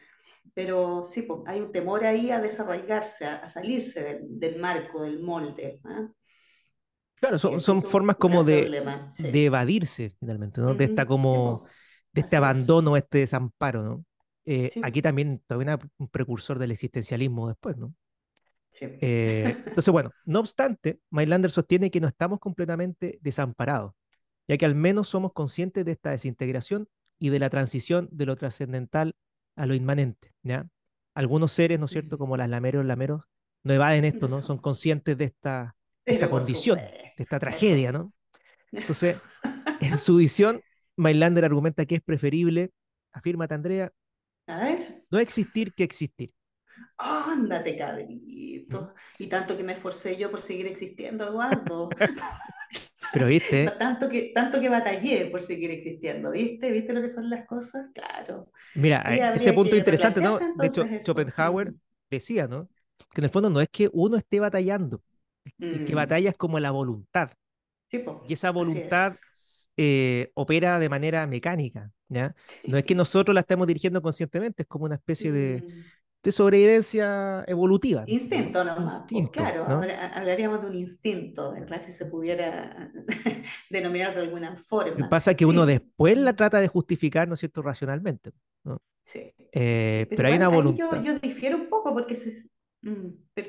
Pero 0.54 1.04
sí, 1.06 1.24
pues, 1.24 1.42
hay 1.48 1.62
un 1.62 1.72
temor 1.72 2.06
ahí 2.06 2.32
a 2.32 2.40
desarraigarse, 2.42 3.26
a, 3.26 3.38
a 3.38 3.48
salirse 3.50 4.02
del, 4.04 4.40
del 4.40 4.60
marco, 4.60 5.04
del 5.04 5.22
molde. 5.22 5.80
¿ah? 5.86 6.10
claro, 7.20 7.40
son, 7.40 7.60
son 7.60 7.84
formas 7.84 8.18
como 8.18 8.44
de, 8.44 8.76
problema, 8.76 9.12
sí. 9.12 9.30
de 9.30 9.46
evadirse, 9.46 10.12
finalmente, 10.20 10.62
¿no? 10.62 10.76
De 10.76 10.86
esta 10.86 11.06
Ujú, 11.06 11.24
sí, 11.26 11.40
como, 11.40 11.62
pues, 11.62 11.74
de 12.14 12.22
este 12.22 12.36
así 12.36 12.44
es. 12.46 12.88
abandono, 12.88 12.98
este 12.98 13.20
desamparo, 13.20 13.84
¿no? 13.84 14.06
Eh, 14.46 14.72
Sí, 14.72 14.82
aquí 14.82 15.02
también 15.02 15.42
todavía 15.48 15.80
un 15.98 16.08
precursor 16.10 16.60
del 16.60 16.72
existencialismo 16.72 17.48
después, 17.48 17.78
¿no? 17.78 17.94
sí. 18.70 18.86
Eh, 19.00 19.56
entonces, 19.68 19.92
bueno, 19.92 20.12
no 20.26 20.40
obstante, 20.40 21.00
Mailander 21.10 21.52
sostiene 21.52 21.92
que 21.92 22.00
no 22.02 22.08
estamos 22.08 22.40
completamente 22.40 23.20
desamparados, 23.22 23.94
ya 24.48 24.58
que 24.58 24.66
al 24.66 24.76
menos 24.76 25.10
somos 25.10 25.34
conscientes 25.34 25.86
de 25.86 25.92
esta 25.94 26.12
desintegración 26.12 26.88
y 27.20 27.30
de 27.30 27.40
la 27.40 27.50
transición 27.50 28.10
de 28.12 28.26
lo 28.26 28.36
trascendental 28.36 29.16
a 29.56 29.66
lo 29.66 29.76
inmanente, 29.76 30.34
¿ya? 30.44 30.68
Algunos 31.14 31.52
seres, 31.52 31.80
¿no 31.80 31.86
es 31.86 31.92
cierto?, 31.92 32.18
como 32.18 32.38
las 32.38 32.50
lameros, 32.50 32.86
lameros, 32.86 33.26
no 33.64 33.74
evaden 33.74 34.06
esto, 34.06 34.28
¿no? 34.28 34.42
Son 34.42 34.58
conscientes 34.60 35.18
de 35.18 35.26
esta, 35.26 35.76
de 36.06 36.14
esta 36.14 36.30
condición, 36.30 36.88
de 37.16 37.24
esta 37.24 37.38
eso. 37.38 37.40
tragedia, 37.40 37.92
¿no? 37.92 38.14
Entonces, 38.72 39.22
en 39.80 39.98
su 39.98 40.18
visión, 40.18 40.64
Mailander 40.98 41.46
argumenta 41.46 41.86
que 41.86 41.96
es 41.96 42.02
preferible, 42.02 42.72
afírmate 43.12 43.54
Andrea, 43.54 43.92
A 44.52 44.58
ver. 44.60 45.04
no 45.10 45.20
existir 45.20 45.74
que 45.74 45.84
existir. 45.84 46.34
Ándate, 46.98 47.78
cabrito. 47.78 48.94
Y 49.18 49.28
tanto 49.28 49.56
que 49.56 49.64
me 49.64 49.74
esforcé 49.74 50.18
yo 50.18 50.30
por 50.30 50.42
seguir 50.42 50.68
existiendo, 50.68 51.26
Eduardo. 51.28 51.90
Pero 53.14 53.28
viste, 53.28 53.70
Tanto 53.80 54.10
que, 54.10 54.32
tanto 54.34 54.60
que 54.60 54.70
batallé 54.70 55.26
por 55.28 55.40
seguir 55.40 55.72
existiendo, 55.72 56.32
¿viste? 56.32 56.72
¿Viste 56.72 56.94
lo 56.94 57.02
que 57.02 57.08
son 57.08 57.30
las 57.30 57.46
cosas? 57.46 57.88
Claro. 57.94 58.50
mira, 58.76 59.04
eh, 59.08 59.34
ese 59.36 59.54
punto 59.54 59.76
interesante, 59.76 60.22
¿no? 60.22 60.38
De 60.38 60.68
hecho, 60.68 60.84
eso. 60.84 61.14
Schopenhauer 61.14 61.72
Mm, 61.72 61.80
decía, 62.10 62.48
¿no? 62.48 62.70
Que 63.14 63.22
en 63.22 63.26
el 63.26 63.30
fondo 63.30 63.50
no 63.50 63.62
es 63.62 63.70
que 63.70 63.90
uno 63.94 64.18
esté 64.18 64.40
batallando, 64.40 65.02
el 65.60 65.86
que 65.86 65.94
mm. 65.94 65.96
batalla 65.96 66.30
es 66.30 66.38
como 66.38 66.60
la 66.60 66.72
voluntad, 66.72 67.32
Sí, 67.90 68.06
y 68.28 68.34
esa 68.34 68.52
voluntad 68.52 69.12
es. 69.12 69.51
Eh, 69.78 70.32
opera 70.36 70.80
de 70.80 70.90
manera 70.90 71.26
mecánica, 71.28 71.92
¿ya? 72.10 72.36
No 72.66 72.78
es 72.78 72.86
que 72.86 72.96
nosotros 72.96 73.34
la 73.36 73.42
estemos 73.42 73.68
dirigiendo 73.68 74.02
conscientemente, 74.02 74.64
es 74.64 74.68
como 74.68 74.86
una 74.86 74.96
especie 74.96 75.32
de, 75.32 75.66
Mm. 75.66 75.92
de 76.24 76.32
sobrevivencia 76.32 77.44
evolutiva, 77.48 78.10
¿no? 78.32 78.58
Instinto 78.58 78.64
nomás, 78.64 79.10
pues 79.12 79.30
Instinto, 79.30 79.32
claro, 79.32 79.66
¿no? 79.66 79.88
habla- 79.88 80.08
hablaríamos 80.10 80.62
de 80.62 80.68
un 80.68 80.76
instinto, 80.76 81.52
¿verdad? 81.54 81.82
Si 81.82 81.92
se 81.94 82.08
pudiera 82.08 82.92
denominar 83.70 84.16
de 84.16 84.22
alguna 84.22 84.56
Lo 84.94 85.04
que 85.04 85.06
forma. 85.06 85.10
pasa 85.10 85.32
es 85.32 85.38
que 85.38 85.46
uno 85.46 85.66
Sí, 85.66 85.66
después 85.66 86.18
la 86.18 86.36
trata 86.36 86.60
de 86.60 86.68
justificar, 86.68 87.28
¿no 87.28 87.36
es 87.36 87.40
cierto?, 87.40 87.62
racionalmente, 87.62 88.32
¿no? 88.64 88.82
sí, 89.02 89.34
Eh, 89.54 90.08
sí, 90.10 90.18
pero 90.18 90.24
pero 90.24 90.30
hay 90.30 90.36
una 90.38 90.50
igual 90.50 90.62
ahí 90.62 90.76
yo, 90.78 90.96
voluntad. 90.96 91.04
yo 91.04 91.20
difiero 91.20 91.58
un 91.58 91.70
poco 91.70 91.94
porque 91.94 92.16
se, 92.16 92.44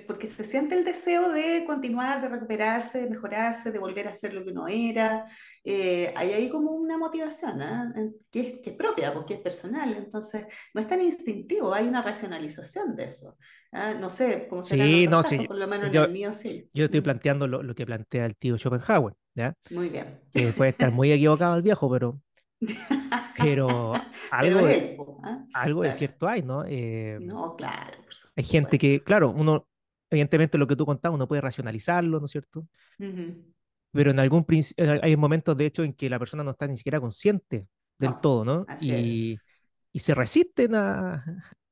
porque 0.07 0.27
se 0.27 0.45
siente 0.45 0.75
el 0.77 0.85
deseo 0.85 1.31
de 1.31 1.64
continuar, 1.66 2.21
de 2.23 2.29
recuperarse, 2.29 3.01
de 3.03 3.11
mejorarse, 3.11 3.71
de 3.73 3.79
volver 3.79 4.09
a 4.09 4.14
ser 4.14 4.35
lo 4.35 4.45
que 4.45 4.51
uno 4.51 4.68
era. 4.68 5.27
Eh, 5.64 6.12
hay 6.16 6.33
ahí 6.33 6.49
como 6.51 6.73
una 6.73 6.99
motivación. 6.99 7.61
En- 7.97 8.14
Que 8.31 8.40
es, 8.40 8.61
que 8.62 8.71
es 8.71 8.77
propia, 8.77 9.12
porque 9.14 9.35
es 9.35 9.40
personal, 9.40 9.95
entonces 9.97 10.47
no 10.75 10.81
es 10.81 10.88
tan 10.88 11.01
instintivo, 11.01 11.73
hay 11.75 11.87
una 11.88 12.03
racionalización 12.03 12.97
de 12.97 13.05
eso. 13.05 13.37
¿ah? 13.73 13.95
No 13.95 14.11
sé 14.11 14.47
cómo 14.49 14.62
será 14.62 14.87
en 14.87 14.92
Sí, 14.92 15.07
no, 15.09 15.23
casos, 15.23 15.47
sí, 15.47 15.47
por 15.47 15.57
lo 15.57 15.66
menos 15.66 15.88
en 15.88 15.95
yo, 15.95 16.07
el 16.07 16.09
mío 16.11 16.35
sí. 16.35 16.71
yo 16.75 16.87
estoy 16.87 17.01
Mm, 17.01 17.03
planteando 17.03 17.47
lo, 17.49 17.62
lo 17.62 17.75
que 17.75 17.87
plantea 17.87 18.27
el 18.27 18.37
tío 18.37 18.59
Schopenhauer, 18.59 19.14
¿ya? 19.35 19.55
Muy 19.71 19.88
bien. 19.88 20.21
Puede 20.57 20.71
estar 20.71 20.90
muy 20.92 21.12
equivocado 21.12 21.57
el 21.57 21.62
viejo, 21.62 21.90
pero, 21.90 22.21
pero 23.33 24.07
Pero 24.40 24.61
algo 24.61 24.66
es 24.68 24.79
de, 24.79 24.94
po, 24.96 25.20
¿ah? 25.25 25.46
algo 25.53 25.83
de 25.85 25.92
Claro. 25.92 25.98
cierto 25.98 26.29
hay, 26.29 26.42
¿no? 26.42 26.64
Eh, 26.66 27.20
No, 27.29 27.57
claro, 27.57 28.05
hay 28.37 28.44
gente 28.44 28.79
que, 28.79 29.03
claro, 29.03 29.31
uno, 29.31 29.68
evidentemente 30.11 30.59
lo 30.59 30.66
que 30.66 30.77
tú 30.77 30.87
contabas, 30.87 31.14
uno 31.16 31.29
puede 31.29 31.42
racionalizarlo, 31.42 32.18
¿no 32.20 32.27
es 32.27 32.33
cierto? 32.33 32.66
Ujú. 32.98 33.53
Pero 33.92 34.11
en 34.11 34.18
algún 34.20 34.46
eh, 34.77 35.01
hay 35.03 35.16
momentos, 35.16 35.57
de 35.57 35.66
hecho, 35.66 35.83
en 35.85 35.92
que 35.94 36.09
la 36.11 36.18
persona 36.18 36.42
no 36.44 36.53
está 36.53 36.66
ni 36.66 36.77
siquiera 36.77 37.01
consciente 37.01 37.66
del 37.98 38.16
No, 38.16 38.18
todo, 38.18 38.44
¿no? 38.44 38.66
así 38.66 38.92
Y, 38.92 39.40
es. 39.40 39.46
y 39.92 39.98
se 40.01 40.14
resisten 40.14 40.75
a, 40.75 41.25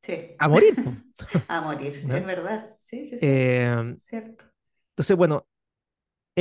Sí. 0.02 0.36
a 0.38 0.48
morir, 0.48 0.80
A 1.48 1.60
morir, 1.62 2.04
¿no? 2.04 2.16
es 2.16 2.26
verdad. 2.26 2.76
Sí, 2.80 3.04
sí, 3.04 3.18
sí, 3.18 3.28
Eh, 3.28 3.96
cierto. 4.00 4.44
entonces, 4.92 5.16
bueno, 5.16 5.46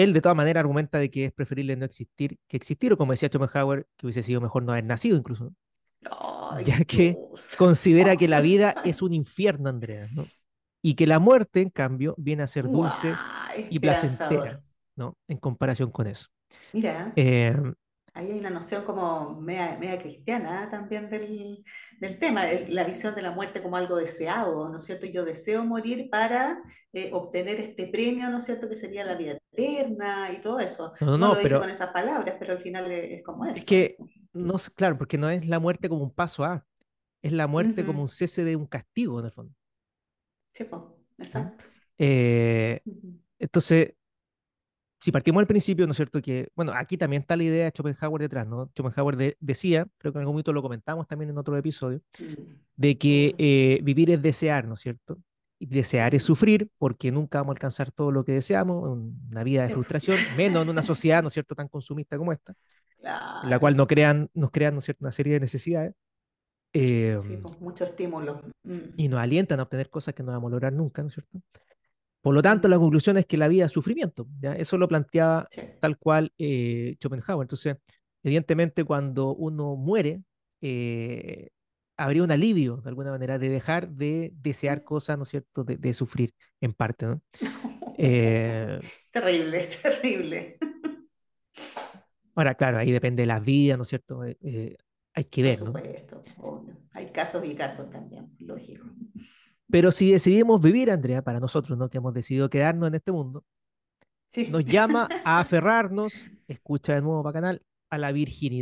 él 0.03 0.13
de 0.13 0.21
todas 0.21 0.35
maneras 0.35 0.61
argumenta 0.61 0.97
de 0.99 1.09
que 1.09 1.25
es 1.25 1.31
preferible 1.33 1.75
no 1.75 1.85
existir 1.85 2.37
que 2.47 2.57
existir, 2.57 2.93
o 2.93 2.97
como 2.97 3.11
decía 3.13 3.29
Schopenhauer, 3.29 3.87
que 3.97 4.07
hubiese 4.07 4.23
sido 4.23 4.41
mejor 4.41 4.63
no 4.63 4.71
haber 4.71 4.85
nacido 4.85 5.17
incluso, 5.17 5.53
ya 6.65 6.83
que 6.85 7.17
considera 7.57 8.15
que 8.17 8.27
la 8.27 8.41
vida 8.41 8.75
es 8.85 9.01
un 9.01 9.13
infierno, 9.13 9.69
Andrea, 9.69 10.07
¿no? 10.13 10.25
Y 10.81 10.95
que 10.95 11.07
la 11.07 11.19
muerte, 11.19 11.61
en 11.61 11.69
cambio, 11.69 12.15
viene 12.17 12.43
a 12.43 12.47
ser 12.47 12.63
dulce 12.65 13.13
y 13.69 13.79
placentera. 13.79 14.61
¿no? 14.95 15.17
En 15.27 15.37
comparación 15.37 15.91
con 15.91 16.07
eso. 16.07 16.27
Mira, 16.73 17.11
Eh, 17.15 17.55
ahí 18.19 18.31
hay 18.31 18.39
una 18.39 18.49
noción 18.49 18.83
como 18.85 19.39
media, 19.41 19.77
media 19.79 19.99
cristiana 20.01 20.65
¿eh? 20.65 20.67
también 20.71 21.09
del, 21.09 21.63
del 21.99 22.19
tema, 22.19 22.49
el- 22.49 22.73
la 22.75 22.83
visión 22.85 23.15
de 23.15 23.21
la 23.21 23.31
muerte 23.31 23.61
como 23.63 23.77
algo 23.77 23.95
deseado, 23.97 24.69
¿no 24.69 24.77
es 24.77 24.83
cierto? 24.85 25.05
Yo 25.07 25.25
deseo 25.25 25.63
morir 25.65 26.09
para 26.09 26.61
eh, 26.93 27.09
obtener 27.13 27.59
este 27.59 27.87
premio, 27.87 28.29
¿no 28.29 28.37
es 28.37 28.45
cierto? 28.45 28.69
Que 28.69 28.75
sería 28.75 29.05
la 29.05 29.15
vida 29.15 29.37
eterna 29.53 30.31
y 30.33 30.41
todo 30.41 30.59
eso. 30.59 30.93
no, 30.99 31.17
no, 31.17 31.33
lo 31.33 31.39
dice 31.39 31.57
pero 31.57 31.59
con 31.59 31.69
esas 31.69 31.89
palabras, 31.91 32.35
pero 32.39 32.53
al 32.53 32.59
final 32.61 32.91
es, 32.91 33.19
es 33.19 33.23
como 33.23 33.45
es 33.53 33.63
eso. 33.63 33.65
que, 33.65 33.99
no, 34.33 34.55
es- 34.57 34.69
claro, 34.69 34.97
porque 34.97 35.17
no 35.17 35.29
es 35.29 35.45
la 35.47 35.59
muerte 35.59 35.89
como 35.89 36.03
un 36.03 36.11
paso 36.13 36.43
a, 36.45 36.65
es 37.23 37.33
la 37.33 37.47
muerte 37.47 37.85
como 37.85 38.01
un 38.03 38.09
cese 38.09 38.43
de 38.45 38.55
un 38.55 38.67
castigo, 38.67 39.19
en 39.19 39.25
el 39.27 39.31
fondo. 39.33 39.55
Sí, 40.53 40.67
¿no? 40.71 40.95
exacto. 41.17 41.65
Eh, 41.97 42.81
entonces, 43.39 43.95
si 45.01 45.11
partimos 45.11 45.39
al 45.41 45.47
principio, 45.47 45.85
¿no 45.85 45.91
es 45.91 45.97
cierto? 45.97 46.21
Que, 46.21 46.49
bueno, 46.55 46.73
aquí 46.75 46.97
también 46.97 47.21
está 47.21 47.35
la 47.37 47.43
idea 47.43 47.65
de 47.65 47.71
Schopenhauer 47.71 48.21
detrás, 48.21 48.47
¿no? 48.47 48.69
Schopenhauer 48.75 49.37
decía, 49.39 49.87
creo 49.97 50.11
que 50.11 50.17
en 50.19 50.21
algún 50.21 50.33
momento 50.33 50.51
lo 50.53 50.61
comentamos 50.61 51.07
también 51.07 51.29
en 51.29 51.37
otro 51.37 51.55
episodio, 51.57 52.01
de 52.75 52.97
que 52.97 53.35
eh, 53.37 53.79
vivir 53.83 54.11
es 54.11 54.21
desear, 54.21 54.67
¿no 54.67 54.73
es 54.73 54.81
cierto? 54.81 55.17
Y 55.57 55.65
desear 55.67 56.15
es 56.15 56.23
sufrir, 56.23 56.69
porque 56.77 57.11
nunca 57.11 57.39
vamos 57.39 57.51
a 57.51 57.55
alcanzar 57.55 57.91
todo 57.91 58.11
lo 58.11 58.23
que 58.23 58.33
deseamos, 58.33 58.97
una 59.31 59.43
vida 59.43 59.63
de 59.63 59.69
frustración, 59.69 60.17
menos 60.37 60.63
en 60.63 60.69
una 60.69 60.83
sociedad, 60.83 61.21
¿no 61.21 61.27
es 61.29 61.33
cierto?, 61.33 61.55
tan 61.55 61.67
consumista 61.67 62.17
como 62.17 62.31
esta, 62.31 62.53
en 63.43 63.49
la 63.49 63.59
cual 63.59 63.75
no 63.77 63.87
crean, 63.87 64.29
nos 64.33 64.51
crean, 64.51 64.73
¿no 64.73 64.79
es 64.79 64.85
cierto?, 64.85 65.03
una 65.05 65.11
serie 65.11 65.33
de 65.33 65.39
necesidades. 65.41 65.95
eh, 66.73 67.17
Sí, 67.21 67.37
pues 67.41 67.59
mucho 67.59 67.85
estímulo. 67.85 68.41
Mm. 68.63 68.77
y 68.97 69.07
nos 69.07 69.19
alientan 69.19 69.59
a 69.59 69.63
obtener 69.63 69.89
cosas 69.89 70.13
que 70.13 70.23
no 70.23 70.31
vamos 70.31 70.49
a 70.49 70.51
lograr 70.51 70.73
nunca, 70.73 71.01
¿no 71.01 71.07
es 71.07 71.13
cierto? 71.15 71.41
Por 72.21 72.33
lo 72.35 72.41
tanto, 72.41 72.67
la 72.67 72.77
conclusión 72.77 73.17
es 73.17 73.25
que 73.25 73.37
la 73.37 73.47
vida 73.47 73.65
es 73.65 73.71
sufrimiento, 73.71 74.27
¿ya? 74.41 74.53
Eso 74.55 74.77
lo 74.77 74.87
planteaba 74.87 75.49
Sí. 75.49 75.61
tal 75.79 75.97
cual 75.97 76.33
eh, 76.37 76.95
Schopenhauer. 76.99 77.43
Entonces, 77.45 77.77
evidentemente, 78.23 78.83
cuando 78.83 79.33
uno 79.35 79.75
muere, 79.77 80.23
eh, 80.61 81.49
habría 81.97 82.23
un 82.23 82.31
alivio, 82.31 82.77
de 82.77 82.89
alguna 82.89 83.11
manera, 83.11 83.37
de 83.39 83.49
dejar 83.49 83.89
de 83.89 84.31
desear 84.35 84.83
cosas, 84.83 85.17
¿no 85.17 85.23
es 85.23 85.29
cierto?, 85.29 85.63
de, 85.63 85.77
de 85.77 85.93
sufrir, 85.93 86.33
en 86.61 86.73
parte, 86.73 87.05
¿no? 87.07 87.21
Eh, 87.97 88.81
Terrible, 89.11 89.67
terrible. 89.81 90.57
ahora, 92.35 92.55
claro, 92.55 92.77
ahí 92.77 92.91
depende 92.91 93.23
de 93.23 93.27
las 93.27 93.43
vidas, 93.43 93.77
¿no 93.77 93.83
es 93.83 93.89
cierto? 93.89 94.23
Eh, 94.25 94.37
eh, 94.41 94.77
hay 95.13 95.25
que 95.25 95.43
Por 95.43 95.43
ver, 95.43 95.61
¿no? 95.61 95.79
supuesto, 95.79 96.21
obvio. 96.37 96.75
Hay 96.93 97.11
casos 97.11 97.43
y 97.45 97.55
casos 97.55 97.89
también, 97.89 98.35
lógico. 98.39 98.85
Pero 99.71 99.91
si 99.91 100.11
decidimos 100.11 100.61
vivir, 100.61 100.91
Andrea, 100.91 101.21
para 101.23 101.39
nosotros, 101.39 101.77
¿no? 101.77 101.89
Que 101.89 101.97
hemos 101.99 102.13
decidido 102.13 102.49
quedarnos 102.49 102.87
en 102.89 102.95
este 102.95 103.11
mundo, 103.11 103.43
Sí. 104.29 104.45
nos 104.45 104.65
llama 104.65 105.13
a 105.23 105.39
aferrarnos, 105.39 106.31
escucha 106.47 106.95
de 106.95 107.01
nuevo, 107.01 107.31
canal, 107.31 107.63
a 107.89 107.97
la 107.97 108.11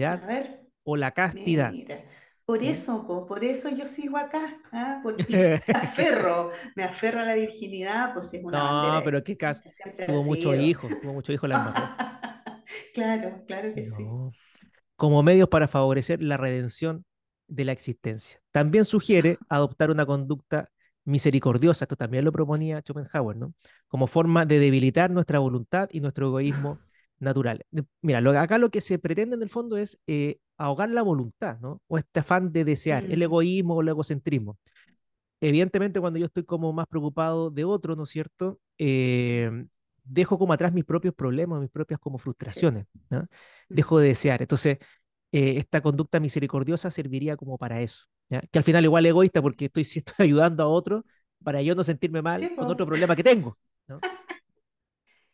A 0.09 0.15
virginidad 0.19 0.23
ver, 0.25 0.67
o 0.83 0.97
la 0.97 1.11
castidad. 1.13 1.79
mira. 1.85 2.03
Por 2.45 2.63
¿Mm? 2.63 2.63
eso, 2.63 3.05
po, 3.05 3.25
por 3.27 3.43
eso 3.43 3.69
yo 3.69 3.85
sigo 3.87 4.17
acá, 4.17 4.61
¿ah? 4.71 5.01
Porque 5.03 5.25
me 5.67 5.73
aferro, 5.73 6.51
me 6.75 6.83
aferro 6.83 7.19
a 7.19 7.25
la 7.25 7.35
virginidad, 7.35 8.13
pues 8.13 8.33
es 8.33 8.43
una 8.43 8.59
No, 8.59 8.63
bandera 8.63 9.03
pero 9.03 9.23
que 9.23 9.37
Cas 9.37 9.63
que 9.63 9.71
siempre 9.71 10.05
ha 10.05 10.07
tuvo 10.07 10.23
muchos 10.23 10.55
hijos, 10.57 10.97
tuvo 10.99 11.13
muchos 11.13 11.33
hijos 11.33 11.49
la 11.49 11.55
embarró. 11.55 11.91
Claro, 12.93 13.43
claro 13.47 13.73
que 13.73 13.85
sí. 13.85 14.17
Como 14.95 15.23
medios 15.23 15.49
para 15.49 15.67
favorecer 15.67 16.21
la 16.21 16.37
redención 16.37 17.05
de 17.47 17.65
la 17.65 17.71
existencia. 17.71 18.41
También 18.51 18.85
sugiere 18.85 19.37
adoptar 19.49 19.91
una 19.91 20.05
conducta 20.05 20.69
misericordiosa, 21.07 21.85
esto 21.85 21.95
también 21.95 22.25
lo 22.25 22.31
proponía 22.31 22.81
Schopenhauer, 22.81 23.37
¿no? 23.37 23.53
Como 23.87 24.07
forma 24.07 24.45
de 24.45 24.59
debilitar 24.59 25.09
nuestra 25.11 25.39
voluntad 25.39 25.89
y 25.91 26.01
nuestro 26.01 26.27
egoísmo 26.27 26.79
natural. 27.19 27.65
De- 27.71 27.85
Mira, 28.01 28.21
lo, 28.21 28.37
acá 28.39 28.57
lo 28.57 28.69
que 28.69 28.81
se 28.81 28.99
pretende 28.99 29.35
en 29.35 29.41
el 29.43 29.49
fondo 29.49 29.77
es 29.77 29.99
eh, 30.07 30.39
ahogar 30.57 30.89
la 30.89 31.01
voluntad, 31.01 31.59
¿no? 31.59 31.81
O 31.87 31.97
este 31.97 32.19
afán 32.19 32.51
de 32.51 32.63
desear, 32.65 33.05
el 33.05 33.19
Mm. 33.19 33.23
egoísmo 33.23 33.75
o 33.75 33.81
el 33.81 33.87
egocentrismo. 33.89 34.57
Evidentemente, 35.39 35.99
cuando 35.99 36.19
yo 36.19 36.25
estoy 36.25 36.43
como 36.45 36.73
más 36.73 36.87
preocupado 36.87 37.51
de 37.51 37.63
otro, 37.63 37.95
¿no 37.95 38.03
es 38.03 38.09
cierto? 38.09 38.59
Eh, 38.79 39.65
dejo 40.03 40.39
como 40.39 40.53
atrás 40.53 40.73
mis 40.73 40.85
propios 40.85 41.13
problemas, 41.13 41.61
mis 41.61 41.69
propias 41.69 41.99
como 41.99 42.17
frustraciones, 42.17 42.87
¿no? 43.09 43.21
Mm. 43.21 43.27
Dejo 43.69 43.99
de 43.99 44.07
desear. 44.09 44.41
Entonces, 44.41 44.77
eh, 45.31 45.55
esta 45.57 45.81
conducta 45.81 46.19
misericordiosa 46.19 46.89
serviría 46.91 47.37
como 47.37 47.57
para 47.57 47.81
eso, 47.81 48.05
¿ya? 48.29 48.41
Que 48.51 48.59
al 48.59 48.63
final 48.63 48.83
igual 48.85 49.05
egoísta 49.05 49.41
porque 49.41 49.65
estoy, 49.65 49.83
si 49.85 49.99
estoy 49.99 50.15
ayudando 50.27 50.63
a 50.63 50.67
otro 50.67 51.05
para 51.43 51.61
yo 51.61 51.75
no 51.75 51.83
sentirme 51.83 52.21
mal 52.21 52.49
Sí, 52.49 52.55
con 52.55 52.69
otro 52.69 52.85
problema 52.85 53.15
que 53.15 53.23
tengo, 53.23 53.57
¿no? 53.87 54.03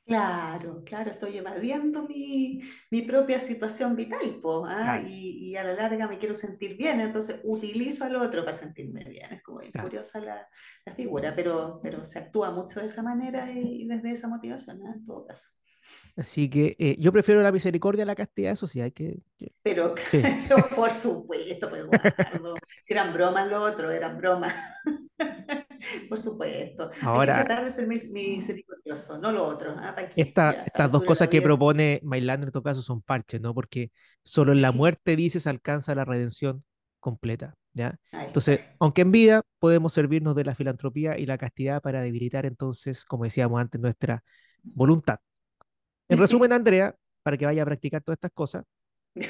Claro, 0.06 0.84
claro, 0.84 1.12
estoy 1.12 1.38
evadiendo 1.38 2.04
mi, 2.04 2.62
mi 2.92 3.04
propia 3.04 3.40
situación 3.40 3.96
vital, 3.96 4.40
po, 4.42 4.66
¿ah? 4.68 5.00
Claro. 5.00 5.08
Y, 5.08 5.52
y 5.52 5.56
a 5.56 5.64
la 5.64 5.74
larga 5.74 6.10
me 6.10 6.18
quiero 6.18 6.36
sentir 6.36 6.76
bien, 6.76 7.00
entonces 7.00 7.40
utilizo 7.46 8.04
al 8.04 8.18
otro 8.18 8.44
para 8.44 8.52
sentirme 8.58 9.06
bien. 9.06 9.32
Es 9.34 9.42
como 9.44 9.62
Claro. 9.72 9.94
curiosa 9.94 10.20
la, 10.20 10.46
la 10.86 10.94
figura, 10.94 11.34
pero, 11.34 11.80
pero 11.82 12.04
se 12.04 12.20
actúa 12.20 12.52
mucho 12.52 12.82
de 12.82 12.88
esa 12.88 13.02
manera 13.02 13.50
y, 13.50 13.88
desde 13.88 14.12
esa 14.12 14.28
motivación, 14.28 14.82
¿ah? 14.86 14.92
En 14.94 15.06
todo 15.06 15.26
caso. 15.26 15.48
Así 16.16 16.50
que 16.50 16.76
eh, 16.78 16.96
yo 17.00 17.12
prefiero 17.12 17.42
la 17.42 17.52
misericordia 17.52 18.04
a 18.04 18.08
la 18.08 18.16
castidad, 18.16 18.52
eso 18.54 18.68
sí, 18.68 18.82
hay 18.82 18.92
que... 18.92 19.20
Pero, 19.64 19.96
Sí. 19.98 20.22
por 20.76 20.92
supuesto, 20.92 21.70
pues 21.70 21.82
Eduardo, 21.82 22.56
si 22.82 22.94
eran 22.94 23.14
bromas 23.14 23.48
lo 23.50 23.62
otro, 23.64 23.92
eran 23.92 24.18
bromas. 24.18 24.54
Por 26.10 26.18
supuesto. 26.18 26.90
Hay 26.94 27.00
que 27.00 27.06
Ahora, 27.08 27.34
tratar 27.34 27.64
de 27.66 27.70
ser 27.70 27.88
mis- 27.88 28.10
misericordioso, 28.10 29.18
no 29.18 29.32
lo 29.32 29.44
otro. 29.46 29.76
¿ah? 29.78 29.94
¿Para 29.96 30.08
qué? 30.10 30.22
esta- 30.22 30.52
Ya, 30.52 30.58
estas 30.64 30.68
esta 30.68 30.88
dos 30.88 31.04
cosas 31.04 31.28
que 31.28 31.42
propone 31.42 32.00
Mailander 32.04 32.48
en 32.48 32.52
todo 32.54 32.64
caso 32.64 32.82
son 32.82 33.02
parches, 33.02 33.42
¿no? 33.42 33.54
Porque 33.54 33.92
solo 34.24 34.52
en 34.54 34.62
la 34.62 34.72
muerte, 34.72 35.16
dice, 35.16 35.40
se 35.40 35.50
alcanza 35.50 35.96
la 35.96 36.06
redención 36.06 36.64
completa, 37.00 37.56
¿ya? 37.74 38.00
Entonces, 38.12 38.62
aunque 38.80 39.02
en 39.02 39.12
vida 39.12 39.42
podemos 39.60 39.94
servirnos 39.94 40.36
de 40.36 40.46
la 40.46 40.56
filantropía 40.56 41.18
y 41.18 41.26
la 41.26 41.38
castidad 41.38 41.82
para 41.82 42.02
debilitar 42.02 42.46
entonces, 42.46 43.04
como 43.06 43.26
decíamos 43.26 43.60
antes, 43.60 43.80
nuestra 43.82 44.24
voluntad. 44.64 45.20
En 46.10 46.18
resumen, 46.20 46.52
Andrea, 46.54 46.96
para 47.24 47.38
que 47.38 47.46
vaya 47.46 47.64
a 47.64 47.66
practicar 47.66 48.02
todas 48.04 48.18
estas 48.18 48.32
cosas, 48.32 48.66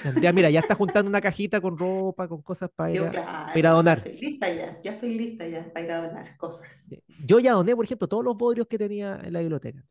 Andrea, 0.06 0.32
mira, 0.32 0.50
ya 0.50 0.62
está 0.62 0.76
juntando 0.76 1.10
una 1.10 1.20
cajita 1.20 1.60
con 1.60 1.78
ropa, 1.78 2.28
con 2.28 2.42
cosas 2.42 2.70
para 2.74 2.92
ir 2.92 3.02
a, 3.02 3.12
claro, 3.12 3.46
para 3.48 3.60
ir 3.60 3.68
a 3.68 3.72
donar. 3.72 3.98
estoy 3.98 4.18
lista 4.18 4.54
ya, 4.54 4.82
ya 4.82 4.92
estoy 4.92 5.16
lista 5.16 5.46
ya 5.46 5.74
para 5.74 5.86
ir 5.86 5.92
a 5.92 6.08
donar 6.08 6.38
cosas. 6.38 6.96
Yo 7.26 7.40
ya 7.40 7.54
doné, 7.54 7.76
por 7.76 7.84
ejemplo, 7.84 8.08
todos 8.08 8.24
los 8.24 8.38
bodrios 8.38 8.68
que 8.68 8.78
tenía 8.78 9.20
en 9.22 9.34
la 9.34 9.40
biblioteca. 9.42 9.84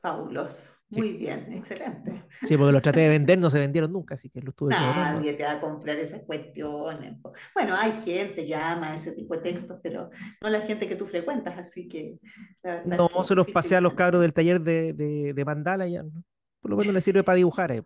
Fabuloso. 0.00 0.75
Sí. 0.90 1.00
Muy 1.00 1.12
bien, 1.14 1.52
excelente. 1.52 2.22
Sí, 2.42 2.56
porque 2.56 2.72
los 2.72 2.82
traté 2.82 3.00
de 3.00 3.08
vender, 3.10 3.38
no 3.38 3.50
se 3.50 3.58
vendieron 3.58 3.92
nunca, 3.92 4.14
así 4.14 4.30
que 4.30 4.40
los 4.40 4.54
tuve 4.54 4.74
que. 4.74 4.80
¿no? 4.80 4.92
Nadie 4.94 5.32
te 5.34 5.42
va 5.42 5.52
a 5.52 5.60
comprar 5.60 5.96
esas 5.98 6.22
cuestiones. 6.24 7.16
Bueno, 7.54 7.74
hay 7.76 7.92
gente 7.92 8.46
que 8.46 8.54
ama 8.54 8.94
ese 8.94 9.12
tipo 9.12 9.34
de 9.34 9.42
textos, 9.42 9.80
pero 9.82 10.10
no 10.40 10.48
la 10.48 10.60
gente 10.60 10.88
que 10.88 10.96
tú 10.96 11.06
frecuentas, 11.06 11.58
así 11.58 11.88
que 11.88 12.18
la 12.62 12.82
No, 12.84 13.08
que 13.08 13.24
se 13.24 13.34
los 13.34 13.48
pasé 13.48 13.76
a 13.76 13.80
los 13.80 13.94
cabros 13.94 14.20
del 14.22 14.32
taller 14.32 14.60
de, 14.60 14.92
de, 14.92 15.32
de 15.34 15.44
mandala 15.44 15.88
ya. 15.88 16.02
¿no? 16.04 16.22
Por 16.60 16.70
lo 16.70 16.76
menos 16.76 16.94
les 16.94 17.04
sirve 17.04 17.24
para 17.24 17.36
dibujar, 17.36 17.72
eh. 17.72 17.82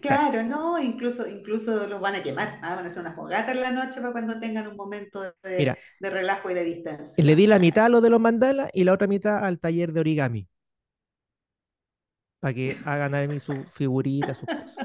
Claro, 0.00 0.42
no, 0.42 0.78
incluso, 0.78 1.26
incluso 1.28 1.86
los 1.86 2.00
van 2.00 2.14
a 2.16 2.22
quemar, 2.22 2.58
ah, 2.62 2.74
Van 2.76 2.84
a 2.84 2.88
hacer 2.88 3.02
una 3.02 3.14
fogata 3.14 3.52
en 3.52 3.60
la 3.60 3.70
noche 3.70 4.00
para 4.00 4.12
cuando 4.12 4.40
tengan 4.40 4.66
un 4.66 4.76
momento 4.76 5.22
de, 5.22 5.32
Mira, 5.58 5.76
de 6.00 6.10
relajo 6.10 6.50
y 6.50 6.54
de 6.54 6.64
distancia. 6.64 7.24
le 7.24 7.36
di 7.36 7.46
la 7.46 7.58
mitad 7.60 7.84
a 7.86 7.88
los 7.88 8.02
de 8.02 8.10
los 8.10 8.20
mandalas 8.20 8.70
y 8.72 8.84
la 8.84 8.92
otra 8.94 9.06
mitad 9.06 9.44
al 9.44 9.60
taller 9.60 9.92
de 9.92 10.00
origami. 10.00 10.48
Para 12.40 12.54
que 12.54 12.76
hagan 12.84 13.14
ahí 13.14 13.40
sus 13.40 13.56
figuritas, 13.74 14.38
sus 14.38 14.46
cosas. 14.46 14.76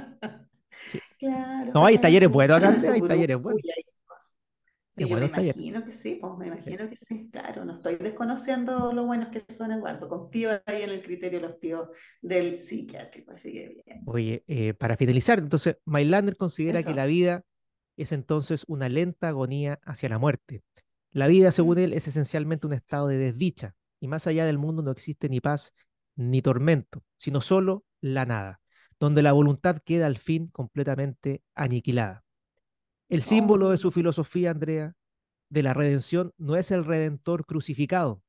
Sí. 0.91 0.99
Claro, 1.17 1.71
No, 1.73 1.85
hay 1.85 1.97
talleres 1.97 2.29
buenos 2.29 2.57
acá, 2.57 2.75
hay 2.91 3.01
talleres 3.01 3.41
buenos. 3.41 3.61
Sí, 3.61 5.01
yo 5.01 5.07
me 5.07 5.13
buenos 5.13 5.31
talleres. 5.31 5.55
imagino 5.55 5.83
que 5.83 5.91
sí, 5.91 6.17
pues 6.21 6.37
me 6.37 6.47
imagino 6.47 6.89
que 6.89 6.95
sí, 6.95 7.29
claro, 7.29 7.65
no 7.65 7.73
estoy 7.73 7.97
desconociendo 7.97 8.93
lo 8.93 9.05
buenos 9.05 9.27
que 9.29 9.41
son, 9.41 9.73
Eduardo, 9.73 10.07
confío 10.07 10.51
ahí 10.65 10.83
en 10.83 10.89
el 10.89 11.01
criterio 11.01 11.41
de 11.41 11.47
los 11.49 11.59
tíos 11.59 11.89
del 12.21 12.61
psiquiátrico, 12.61 13.33
así 13.33 13.51
que 13.51 13.81
bien. 13.85 14.03
Oye, 14.05 14.43
eh, 14.47 14.73
para 14.73 14.95
finalizar, 14.95 15.39
entonces, 15.39 15.77
Mailander 15.83 16.37
considera 16.37 16.81
que 16.81 16.93
la 16.93 17.05
vida 17.05 17.43
es 17.97 18.13
entonces 18.13 18.63
una 18.67 18.87
lenta 18.87 19.27
agonía 19.27 19.79
hacia 19.83 20.07
la 20.07 20.17
muerte. 20.17 20.61
La 21.11 21.27
vida, 21.27 21.51
según 21.51 21.77
él, 21.79 21.91
es 21.91 22.07
esencialmente 22.07 22.65
un 22.65 22.73
estado 22.73 23.07
de 23.09 23.17
desdicha, 23.17 23.75
y 23.99 24.07
más 24.07 24.27
allá 24.27 24.45
del 24.45 24.57
mundo 24.57 24.81
no 24.81 24.91
existe 24.91 25.27
ni 25.27 25.41
paz 25.41 25.73
ni 26.15 26.41
tormento, 26.41 27.03
sino 27.17 27.41
solo 27.41 27.85
la 28.01 28.25
nada, 28.25 28.61
donde 28.99 29.23
la 29.23 29.33
voluntad 29.33 29.77
queda 29.83 30.05
al 30.07 30.17
fin 30.17 30.47
completamente 30.47 31.43
aniquilada. 31.55 32.23
El 33.09 33.21
símbolo 33.21 33.69
de 33.69 33.77
Oh, 33.77 33.77
su 33.77 33.91
filosofía, 33.91 34.51
Andrea, 34.51 34.95
de 35.49 35.63
la 35.63 35.73
redención 35.73 36.33
no 36.37 36.55
es 36.57 36.71
el 36.71 36.85
redentor 36.85 37.45
crucificado, 37.45 38.21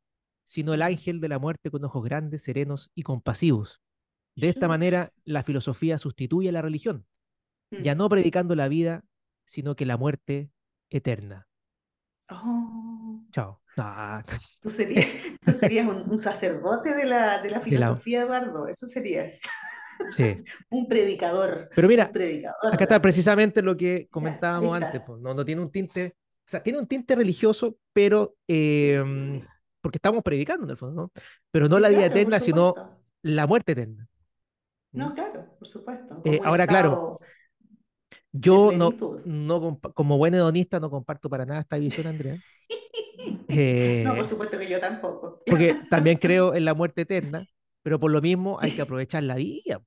sino 0.44 0.74
el 0.74 0.82
ángel 0.82 1.20
de 1.20 1.28
la 1.28 1.38
muerte 1.38 1.70
con 1.70 1.84
ojos 1.84 2.04
grandes, 2.04 2.42
serenos 2.42 2.90
y 2.94 3.02
compasivos. 3.02 3.80
De 4.36 4.48
esta 4.48 4.68
manera, 4.68 5.12
la 5.24 5.42
filosofía 5.42 5.98
sustituye 5.98 6.50
a 6.50 6.52
la 6.52 6.62
religión, 6.62 7.06
ya 7.70 7.94
Mm. 7.94 7.98
no 7.98 8.08
predicando 8.08 8.54
la 8.54 8.68
vida, 8.68 9.04
sino 9.46 9.76
que 9.76 9.86
la 9.86 9.96
muerte 9.96 10.50
eterna. 10.90 11.48
Oh, 12.30 13.20
Chao. 13.32 13.60
Ah, 13.78 14.22
tú 14.60 14.70
serías, 14.70 15.06
tú 15.44 15.52
serías 15.52 15.86
un, 15.88 16.10
un 16.10 16.18
sacerdote 16.18 16.94
de 16.94 17.04
la, 17.04 17.42
de 17.42 17.50
la 17.50 17.60
de 17.64 17.78
la- 17.78 17.86
filosofía, 17.88 18.22
Eduardo, 18.22 18.68
eso 18.68 18.86
serías. 18.86 19.40
sí. 20.08 20.42
Un 20.70 20.88
predicador, 20.88 21.70
Pero 21.74 21.88
mira, 21.88 22.10
predicador 22.12 22.72
acá 22.72 22.84
está 22.84 23.00
precisamente 23.00 23.62
lo 23.62 23.76
que 23.76 24.08
comentábamos 24.10 24.76
antes, 24.76 25.00
pues, 25.02 25.20
no, 25.20 25.34
no 25.34 25.44
tiene 25.44 25.62
un 25.62 25.70
tinte, 25.70 26.14
o 26.16 26.48
sea, 26.50 26.62
tiene 26.62 26.78
un 26.78 26.86
tinte 26.86 27.14
religioso, 27.14 27.76
pero 27.92 28.36
eh, 28.48 29.02
Sí. 29.04 29.42
porque 29.80 29.98
estamos 29.98 30.22
predicando 30.22 30.64
en 30.64 30.70
el 30.70 30.76
fondo, 30.76 31.02
¿no? 31.02 31.12
Pero 31.50 31.68
no 31.68 31.76
Sí, 31.76 31.82
la 31.82 31.88
vida 31.88 31.98
claro, 32.06 32.06
eterna, 32.06 32.40
sino 32.40 32.74
la 33.22 33.46
muerte 33.46 33.72
eterna. 33.72 34.08
¿Mm? 34.92 34.98
No, 34.98 35.14
claro, 35.14 35.46
por 35.58 35.68
supuesto. 35.68 36.20
Eh, 36.24 36.40
ahora, 36.44 36.66
claro, 36.66 37.20
yo 38.32 38.72
no, 38.72 38.94
no 39.24 39.78
como 39.94 40.18
buen 40.18 40.34
hedonista 40.34 40.80
no 40.80 40.90
comparto 40.90 41.28
para 41.28 41.46
nada 41.46 41.60
esta 41.60 41.76
visión, 41.78 42.06
Andrea. 42.06 42.36
Eh, 43.48 44.02
No, 44.04 44.14
por 44.16 44.24
supuesto 44.24 44.58
que 44.58 44.68
yo 44.68 44.80
tampoco. 44.80 45.40
porque 45.46 45.74
también 45.90 46.18
creo 46.18 46.54
en 46.54 46.64
la 46.64 46.74
muerte 46.74 47.02
eterna, 47.02 47.46
pero 47.82 47.98
por 48.00 48.10
lo 48.10 48.20
mismo 48.20 48.58
hay 48.60 48.72
que 48.72 48.82
aprovechar 48.82 49.22
la 49.22 49.36
vida. 49.36 49.80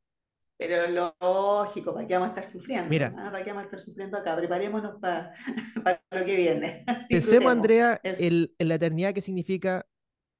Pero 0.58 1.13
lógico, 1.22 1.93
¿para 1.93 2.06
qué 2.06 2.13
vamos 2.15 2.28
a 2.28 2.30
estar 2.41 2.43
sufriendo? 2.43 2.89
Mira. 2.89 3.13
Ah, 3.17 3.32
¿Para 3.32 3.43
qué 3.43 3.52
vamos 3.52 3.63
a 3.63 3.65
estar 3.65 3.80
sufriendo 3.80 4.17
acá? 4.17 4.36
Preparémonos 4.36 5.00
para, 5.00 5.34
para 5.84 6.02
lo 6.12 6.26
que 6.26 6.36
viene. 6.36 6.86
Pensemos. 7.10 7.52
Andrea, 7.52 8.00
el- 8.04 8.54
en 8.58 8.67
la 8.67 8.76
eternidad 8.76 9.13
que 9.13 9.22
significa 9.22 9.86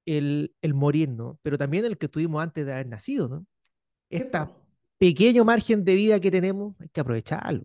el, 0.06 0.54
el 0.62 0.74
morir, 0.74 1.08
¿no? 1.08 1.38
Pero 1.42 1.58
también 1.58 1.84
el 1.86 1.98
que 1.98 2.08
tuvimos 2.08 2.42
antes 2.42 2.66
de 2.66 2.72
haber 2.72 2.86
nacido, 2.88 3.28
¿no? 3.28 3.46
Este 4.10 4.38
pequeño 4.98 5.44
margen 5.44 5.84
de 5.84 5.94
vida 5.94 6.20
que 6.20 6.30
tenemos, 6.30 6.76
hay 6.80 6.88
que 6.90 7.00
aprovecharlo. 7.00 7.64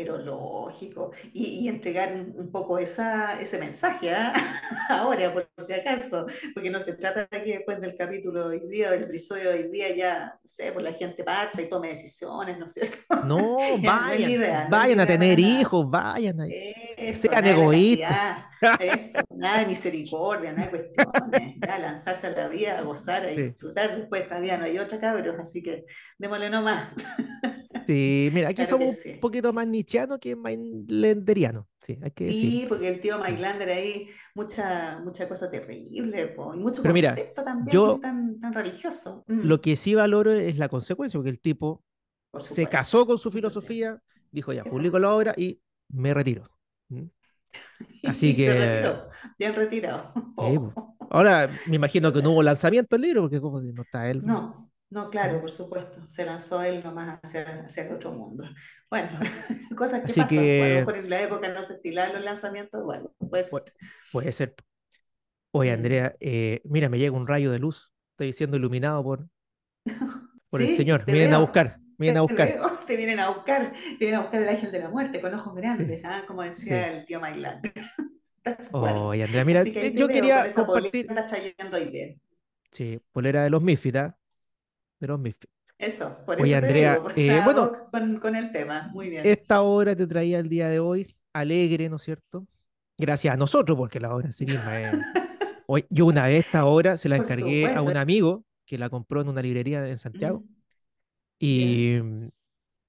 Pero 0.00 0.16
lógico. 0.16 1.10
Y, 1.34 1.60
y 1.64 1.68
entregar 1.68 2.10
un, 2.14 2.50
poco 2.50 2.78
esa, 2.78 3.38
ese 3.38 3.58
mensaje, 3.58 4.10
¿ah? 4.14 4.32
Ahora, 4.88 5.30
por 5.32 5.46
si 5.66 5.74
acaso, 5.74 6.24
porque 6.54 6.70
no 6.70 6.80
se 6.80 6.94
trata 6.94 7.28
de 7.30 7.42
que 7.44 7.52
después 7.58 7.78
del 7.82 7.94
capítulo 7.94 8.48
de 8.48 8.58
hoy 8.60 8.66
día, 8.68 8.90
del 8.92 9.02
episodio 9.04 9.50
de 9.50 9.58
hoy 9.64 9.70
día, 9.70 9.94
ya, 9.94 10.38
no 10.42 10.48
sé, 10.48 10.72
pues 10.72 10.82
la 10.84 10.92
gente 10.94 11.22
parte 11.22 11.62
y 11.62 11.68
tome 11.68 11.88
decisiones, 11.88 12.58
¿no 12.58 12.64
es 12.64 12.72
cierto? 12.72 12.96
No, 13.22 13.78
vayan, 13.78 14.30
idea, 14.30 14.68
no 14.68 14.70
vayan 14.70 15.00
a 15.00 15.06
tener 15.06 15.38
nada. 15.38 15.60
hijos, 15.60 15.88
vayan 15.90 16.40
ahí. 16.40 16.56
Eso, 16.96 17.28
Sean 17.28 17.44
nada 17.44 17.54
de 17.54 17.62
egoístas. 17.62 18.08
castidad, 18.08 18.46
eso, 18.78 19.18
nada 19.36 19.60
de 19.60 19.66
misericordia, 19.66 20.52
nada 20.52 20.70
de 20.70 20.70
cuestiones, 20.70 21.56
ya 21.62 21.78
lanzarse 21.78 22.26
a 22.28 22.30
la 22.30 22.48
vida, 22.48 22.78
a 22.78 22.82
gozar, 22.82 23.26
a 23.26 23.34
Sí. 23.34 23.36
disfrutar, 23.36 23.96
después 23.98 24.22
esta 24.22 24.40
vida 24.40 24.56
no 24.58 24.64
hay 24.64 24.78
otra 24.78 24.98
cabros, 24.98 25.38
así 25.38 25.62
que 25.62 25.84
démosle 26.18 26.48
nomás. 26.50 26.94
Sí, 27.90 28.30
mira, 28.32 28.48
aquí 28.48 28.54
Claro 28.62 28.70
somos 28.70 28.96
sí. 28.96 29.10
un 29.14 29.20
poquito 29.20 29.52
más 29.52 29.66
nichianos 29.66 30.20
que 30.20 30.36
mailenderianos. 30.36 31.66
Sí, 31.80 31.98
hay 32.00 32.10
que 32.12 32.24
decir. 32.26 32.50
Sí, 32.50 32.66
porque 32.68 32.88
el 32.88 33.00
tío 33.00 33.18
Mailander 33.18 33.68
ahí, 33.70 34.06
mucha, 34.34 35.00
mucha 35.00 35.28
cosa 35.28 35.50
terrible, 35.50 36.28
po, 36.28 36.54
y 36.54 36.58
mucho 36.58 36.82
Pero 36.82 36.94
mira, 36.94 37.08
concepto 37.16 37.42
también 37.42 37.74
yo- 37.74 37.98
tan, 38.00 38.38
tan 38.38 38.52
religioso. 38.52 39.24
Mm, 39.26 39.40
Lo 39.40 39.60
que 39.60 39.74
sí 39.74 39.94
valoro 39.96 40.32
es 40.32 40.56
la 40.56 40.68
consecuencia, 40.68 41.18
porque 41.18 41.30
el 41.30 41.40
tipo 41.40 41.82
se 42.38 42.66
casó 42.68 43.06
con 43.06 43.18
su 43.18 43.30
sí. 43.30 43.38
filosofía, 43.38 44.00
dijo 44.30 44.52
ya, 44.52 44.62
publico 44.62 45.00
la 45.00 45.12
obra 45.12 45.34
y 45.36 45.60
me 45.88 46.14
retiro. 46.14 46.48
¿Mm? 46.90 47.06
Así 48.04 48.28
Y 48.28 48.34
se 48.36 48.44
que- 48.44 48.54
retiró, 48.54 49.08
bien 49.36 49.54
retirado. 49.56 50.12
Ahora 51.10 51.48
me 51.66 51.74
imagino 51.74 52.12
que 52.12 52.22
no 52.22 52.30
hubo 52.30 52.42
lanzamiento 52.44 52.94
del 52.94 53.02
libro, 53.02 53.22
porque 53.22 53.40
como 53.40 53.60
no 53.60 53.82
está 53.82 54.08
él. 54.08 54.24
No, 54.24 54.69
no, 54.90 55.08
claro, 55.10 55.40
por 55.40 55.50
supuesto. 55.50 56.02
Se 56.08 56.24
lanzó 56.24 56.62
él 56.62 56.82
nomás 56.82 57.20
hacia, 57.22 57.64
hacia 57.64 57.84
el 57.84 57.92
otro 57.94 58.12
mundo. 58.12 58.44
Bueno, 58.90 59.18
cosas 59.76 60.00
que 60.04 60.20
Así 60.20 60.36
que- 60.36 60.74
mejor 60.78 60.96
en 60.98 61.10
la 61.10 61.22
época 61.22 61.48
no 61.48 61.62
se 61.62 61.74
estilaban 61.74 62.14
los 62.14 62.24
lanzamientos, 62.24 62.82
bueno, 62.84 63.12
pues 63.18 63.50
Bueno, 63.50 63.66
Puede 64.12 64.32
ser. 64.32 64.54
Oye. 65.52 65.72
Andrea, 65.72 66.14
eh, 66.20 66.60
mira, 66.64 66.88
me 66.88 66.98
llega 66.98 67.16
un 67.16 67.26
rayo 67.26 67.50
de 67.50 67.58
luz. 67.58 67.92
Estoy 68.12 68.32
siendo 68.32 68.56
iluminado 68.56 69.02
por, 69.02 69.26
por 70.50 70.60
el 70.62 70.68
Sí, 70.68 70.76
Señor. 70.76 71.04
te 71.04 71.12
vienen 71.12 71.34
a 71.34 71.38
buscar, 71.38 71.78
vienen 71.98 72.18
a 72.18 72.26
te 72.26 72.32
buscar. 72.32 72.48
veo, 72.48 72.70
te 72.86 72.96
vienen 72.96 73.20
a 73.20 73.28
buscar, 73.30 73.72
te 73.72 73.96
vienen 73.98 74.16
a 74.16 74.22
buscar 74.22 74.42
el 74.42 74.48
ángel 74.48 74.72
de 74.72 74.78
la 74.80 74.88
muerte 74.90 75.20
con 75.20 75.34
ojos 75.34 75.54
grandes, 75.54 76.02
¿ah? 76.04 76.24
Como 76.26 76.42
decía 76.42 76.88
Sí. 76.92 76.98
el 76.98 77.04
tío 77.06 77.20
Mailander. 77.20 77.72
Cual. 78.70 78.96
Oye, 78.96 79.24
Andrea, 79.24 79.44
mira, 79.44 79.64
que 79.64 79.86
eh, 79.88 79.92
yo 79.94 80.08
quería 80.08 80.44
polera 80.44 80.54
compartir, 80.54 81.04
que 81.06 81.10
andas 81.10 81.26
trayendo 81.28 81.76
hoy 81.76 81.84
día. 81.90 82.14
sí, 82.72 83.00
polera 83.12 83.44
de 83.44 83.50
los 83.50 83.62
Misfits, 83.62 83.96
¿ah? 83.98 84.16
Los 85.08 85.18
Misfits. 85.20 85.52
Eso, 85.78 86.18
por 86.26 86.38
Oye, 86.38 86.52
eso 86.52 86.60
te 86.60 86.66
Andrea, 86.66 86.94
digo, 86.94 87.08
eh, 87.16 87.40
bueno, 87.44 87.72
con, 87.90 88.18
con 88.20 88.36
el 88.36 88.52
tema. 88.52 88.88
Muy 88.92 89.08
bien. 89.10 89.22
Esta 89.22 89.62
obra 89.62 89.94
te 89.96 90.06
traía 90.06 90.38
el 90.38 90.48
día 90.48 90.68
de 90.68 90.80
hoy, 90.80 91.14
alegre, 91.32 91.88
¿no 91.88 91.96
es 91.96 92.02
cierto? 92.02 92.46
Gracias 92.98 93.34
a 93.34 93.36
nosotros, 93.36 93.76
porque 93.76 94.00
la 94.00 94.14
obra 94.14 94.26
en 94.26 94.32
sí 94.32 94.46
misma 94.46 94.80
es... 94.80 95.06
Hoy, 95.66 95.86
yo 95.90 96.06
una 96.06 96.26
vez 96.26 96.46
esta 96.46 96.64
obra 96.66 96.96
se 96.96 97.08
la 97.08 97.16
Por 97.16 97.24
encargué 97.24 97.70
a 97.70 97.82
un 97.82 97.96
amigo 97.96 98.44
que 98.66 98.78
la 98.78 98.90
compró 98.90 99.20
en 99.22 99.28
una 99.28 99.42
librería 99.42 99.86
en 99.88 99.98
Santiago. 99.98 100.44
Mm, 101.56 101.80
Y, 101.80 101.98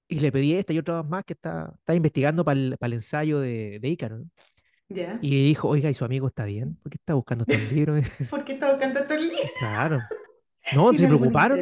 y 0.08 0.20
le 0.20 0.32
pedí 0.32 0.54
esta 0.54 0.72
y 0.72 0.78
otras 0.78 1.06
más 1.06 1.24
que 1.24 1.32
está, 1.34 1.72
está 1.78 1.94
investigando 1.94 2.44
para 2.44 2.58
el, 2.60 2.76
para 2.78 2.88
el 2.88 2.94
ensayo 2.94 3.40
de, 3.40 3.78
de 3.80 3.88
Ícaro. 3.88 4.18
¿no? 4.18 4.26
Y 5.20 5.46
dijo, 5.48 5.68
oiga, 5.68 5.90
¿y 5.90 5.94
su 5.94 6.04
amigo 6.04 6.28
está 6.28 6.44
bien? 6.44 6.76
¿Por 6.82 6.90
qué 6.92 6.96
está 6.98 7.14
buscando 7.14 7.44
estos 7.44 7.62
libros? 7.62 8.04
¿Por 8.28 8.44
qué 8.44 8.54
está 8.54 8.70
buscando 8.72 9.00
estos 9.00 9.20
libros? 9.20 9.52
Claro. 9.54 10.10
No, 10.74 10.90
se 10.92 10.98
¿Tiene 10.98 11.12
alguna 11.14 11.30
preocuparon. 11.30 11.58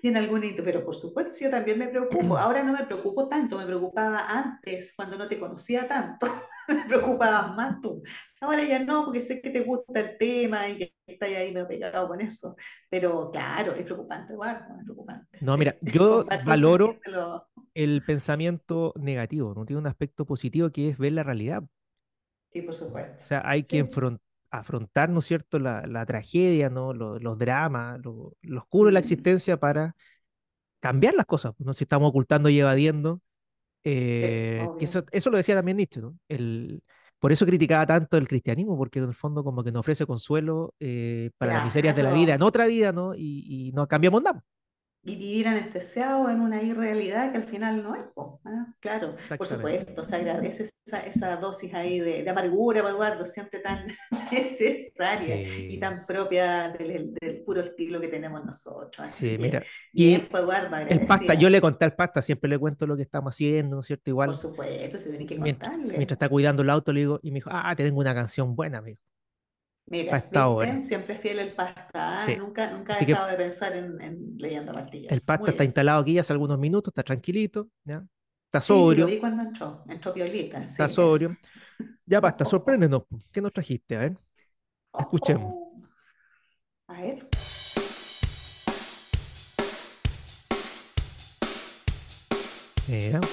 ¿Tiene 0.00 0.18
alguna 0.20 0.46
int- 0.46 0.62
Pero 0.64 0.84
por 0.84 0.94
supuesto, 0.94 1.44
yo 1.44 1.50
también 1.50 1.78
me 1.78 1.88
preocupo. 1.88 2.36
Ahora 2.38 2.62
no 2.62 2.72
me 2.72 2.84
preocupo 2.84 3.28
tanto, 3.28 3.58
me 3.58 3.66
preocupaba 3.66 4.26
antes, 4.28 4.92
cuando 4.96 5.18
no 5.18 5.28
te 5.28 5.38
conocía 5.38 5.86
tanto. 5.88 6.26
Me 6.68 6.84
preocupabas 6.86 7.56
más 7.56 7.80
tú. 7.80 8.02
Ahora 8.40 8.64
ya 8.64 8.78
no, 8.78 9.04
porque 9.04 9.18
sé 9.20 9.42
que 9.42 9.50
te 9.50 9.60
gusta 9.62 9.98
el 9.98 10.16
tema 10.16 10.68
y 10.68 10.78
que 10.78 10.94
estás 11.06 11.28
ahí 11.30 11.52
medio 11.52 11.66
pegado 11.66 12.06
con 12.06 12.20
eso. 12.20 12.54
Pero 12.88 13.30
claro, 13.32 13.74
es 13.74 13.82
preocupante, 13.84 14.32
Eduardo, 14.32 14.76
es 14.78 14.84
preocupante. 14.84 15.38
No, 15.40 15.54
sí. 15.54 15.58
mira, 15.58 15.76
yo 15.82 16.24
valoro 16.46 16.98
lo- 17.06 17.48
el 17.74 18.02
pensamiento 18.06 18.92
negativo, 18.96 19.54
no 19.54 19.66
tiene 19.66 19.80
un 19.80 19.86
aspecto 19.88 20.24
positivo 20.24 20.70
que 20.70 20.90
es 20.90 20.98
ver 20.98 21.12
la 21.12 21.24
realidad. 21.24 21.64
Sí, 22.52 22.62
por 22.62 22.74
supuesto. 22.74 23.16
O 23.22 23.26
sea, 23.26 23.42
hay 23.44 23.62
que 23.64 23.82
Sí. 23.82 23.88
Afrontar, 24.52 25.10
¿no 25.10 25.20
es 25.20 25.26
cierto?, 25.26 25.58
la, 25.60 25.86
la 25.88 26.06
tragedia, 26.06 26.70
¿no? 26.70 26.94
Lo- 26.94 27.18
Los, 27.20 27.38
dramas, 27.38 28.00
lo, 28.04 28.34
lo 28.42 28.60
oscuro 28.60 28.88
de 28.88 28.94
la 28.94 29.00
Mm. 29.00 29.02
existencia 29.02 29.58
para 29.58 29.96
cambiar 30.80 31.14
las 31.14 31.26
cosas, 31.26 31.54
¿no? 31.58 31.74
Si 31.74 31.84
estamos 31.84 32.08
ocultando 32.10 32.48
y 32.48 32.58
evadiendo, 32.60 33.20
eh, 33.84 34.70
que 34.78 34.86
eso, 34.86 35.04
eso 35.12 35.30
lo 35.30 35.36
decía 35.38 35.56
también 35.56 35.78
Nietzsche, 35.78 36.00
¿no? 36.00 36.16
El, 36.28 36.82
por 37.20 37.32
eso 37.32 37.46
criticaba 37.46 37.86
tanto 37.86 38.16
el 38.18 38.28
cristianismo, 38.28 38.76
porque 38.78 38.98
en 39.00 39.06
el 39.06 39.14
fondo 39.14 39.44
como 39.44 39.64
que 39.64 39.72
nos 39.72 39.80
ofrece 39.80 40.06
consuelo 40.06 40.74
eh, 40.80 41.30
para 41.38 41.54
las 41.54 41.62
miserias 41.62 41.94
de 41.94 42.02
la 42.04 42.12
vida 42.12 42.34
en 42.34 42.42
otra 42.42 42.66
vida, 42.66 42.92
¿no? 42.92 43.14
Y, 43.16 43.44
y 43.48 43.72
no 43.72 43.88
cambiamos 43.88 44.22
nada. 44.22 44.44
Y 45.04 45.16
vivir 45.16 45.48
anestesiado 45.48 46.30
en 46.30 46.40
una 46.40 46.62
irrealidad 46.62 47.32
que 47.32 47.38
al 47.38 47.44
final 47.44 47.82
no 47.82 47.96
es, 47.96 48.02
¿ah? 48.44 48.66
Claro, 48.78 49.16
por 49.36 49.46
supuesto, 49.48 50.04
se 50.04 50.14
agradece 50.16 50.62
esa, 50.62 51.00
esa 51.00 51.36
dosis 51.36 51.74
ahí 51.74 51.98
de, 51.98 52.22
de 52.22 52.30
amargura, 52.30 52.80
Eduardo, 52.88 53.26
siempre 53.26 53.58
tan 53.60 53.84
necesaria 54.30 55.40
y 55.40 55.44
Sí. 55.44 55.78
tan 55.78 56.06
propia 56.06 56.68
del, 56.68 57.14
del 57.14 57.42
puro 57.42 57.62
estilo 57.62 58.00
que 58.00 58.06
tenemos 58.08 58.44
nosotros. 58.44 59.00
Así 59.00 59.30
Sí, 59.30 59.30
que, 59.36 59.38
mira. 59.38 59.60
bien, 59.92 60.28
Y 60.30 60.36
Eduardo, 60.36 60.76
el 60.88 61.00
pasta, 61.06 61.34
yo 61.34 61.50
le 61.50 61.60
conté 61.60 61.84
al 61.84 61.94
pasta, 61.96 62.22
siempre 62.22 62.48
le 62.48 62.58
cuento 62.58 62.86
lo 62.86 62.96
que 62.96 63.02
estamos 63.02 63.34
haciendo, 63.34 63.76
¿no 63.76 63.80
es 63.80 63.86
cierto? 63.86 64.10
Igual, 64.10 64.28
Por 64.28 64.36
supuesto, 64.36 64.98
se 64.98 65.10
tiene 65.10 65.26
que 65.26 65.38
mientras, 65.38 65.70
contarle. 65.72 65.96
mientras 65.98 66.16
está 66.16 66.28
cuidando 66.28 66.62
el 66.62 66.70
auto, 66.70 66.92
le 66.92 67.00
digo, 67.00 67.20
y 67.22 67.30
me 67.30 67.36
dijo, 67.36 67.50
ah, 67.52 67.74
te 67.76 67.84
tengo 67.84 67.98
una 68.00 68.14
canción 68.14 68.54
buena, 68.54 68.80
dijo, 68.82 69.00
Mira, 69.86 70.12
para 70.12 70.24
esta 70.24 70.48
hora. 70.48 70.74
¿viste? 70.74 70.82
Siempre 70.82 71.16
fiel 71.18 71.38
el 71.38 71.54
pasta, 71.54 72.24
¿ah? 72.24 72.26
Sí. 72.26 72.36
Nunca, 72.36 72.70
nunca 72.70 72.96
que 72.96 73.04
dejado 73.04 73.28
de 73.28 73.36
pensar 73.36 73.76
en, 73.76 74.00
en 74.00 74.36
leyendo 74.38 74.72
el 75.08 75.20
martillas. 75.20 75.22
pasta 75.22 75.50
Muy 75.50 75.52
está 75.52 75.64
bien. 75.64 75.64
instalado 75.64 76.00
aquí 76.02 76.18
hace 76.18 76.32
algunos 76.32 76.58
minutos, 76.58 76.90
está 76.92 77.02
tranquilito, 77.02 77.68
¿ya? 77.84 78.04
Está 78.46 78.60
Sí, 78.60 78.82
sí, 78.84 78.96
lo 78.96 79.04
sobrio, 79.04 79.06
vi 79.06 79.18
cuando 79.18 79.42
entró, 79.42 79.84
entró 79.88 80.12
piolita, 80.14 80.62
está 80.68 80.88
sobrio. 80.88 81.30
eso. 81.30 81.38
Ya 82.06 82.20
basta, 82.20 82.44
sorpréndenos, 82.46 83.04
po. 83.06 83.18
¿qué 83.32 83.40
nos 83.42 83.52
trajiste? 83.52 83.96
A 83.96 84.00
ver, 84.00 84.18
escuchemos. 84.98 85.54
Oh, 85.54 85.82
A 86.88 87.00
ver. 87.02 87.28
Mira 92.86 93.28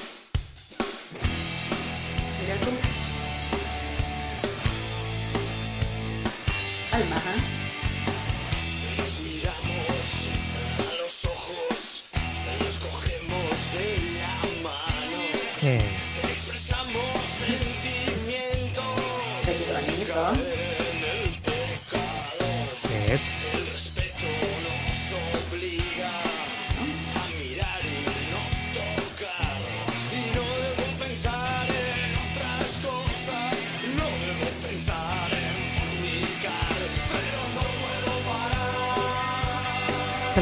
Alma, 6.99 7.15
¿ah? 7.15 7.35
Nos 7.35 7.48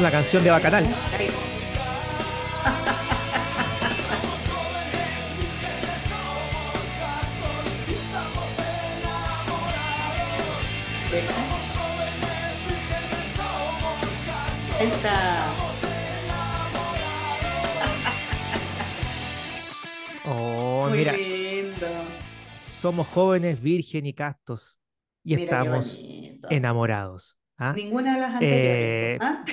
Esta 0.08 0.16
la 0.16 0.22
canción 0.22 0.42
de 0.42 0.50
Bacanal. 0.50 0.84
Está. 14.80 15.46
Oh, 20.24 20.86
Muy 20.88 20.98
mira, 20.98 21.12
lindo. 21.12 21.86
somos 22.80 23.06
jóvenes, 23.08 23.60
virgen 23.60 24.06
y 24.06 24.14
castos, 24.14 24.78
y 25.22 25.34
Mira 25.34 25.44
estamos 25.44 25.98
enamorados. 26.48 27.36
¿ah? 27.58 27.74
Ninguna 27.76 28.14
de 28.14 28.20
las 28.20 28.32
anteriores. 28.34 28.72
Eh, 28.72 29.18
¿ah? 29.20 29.44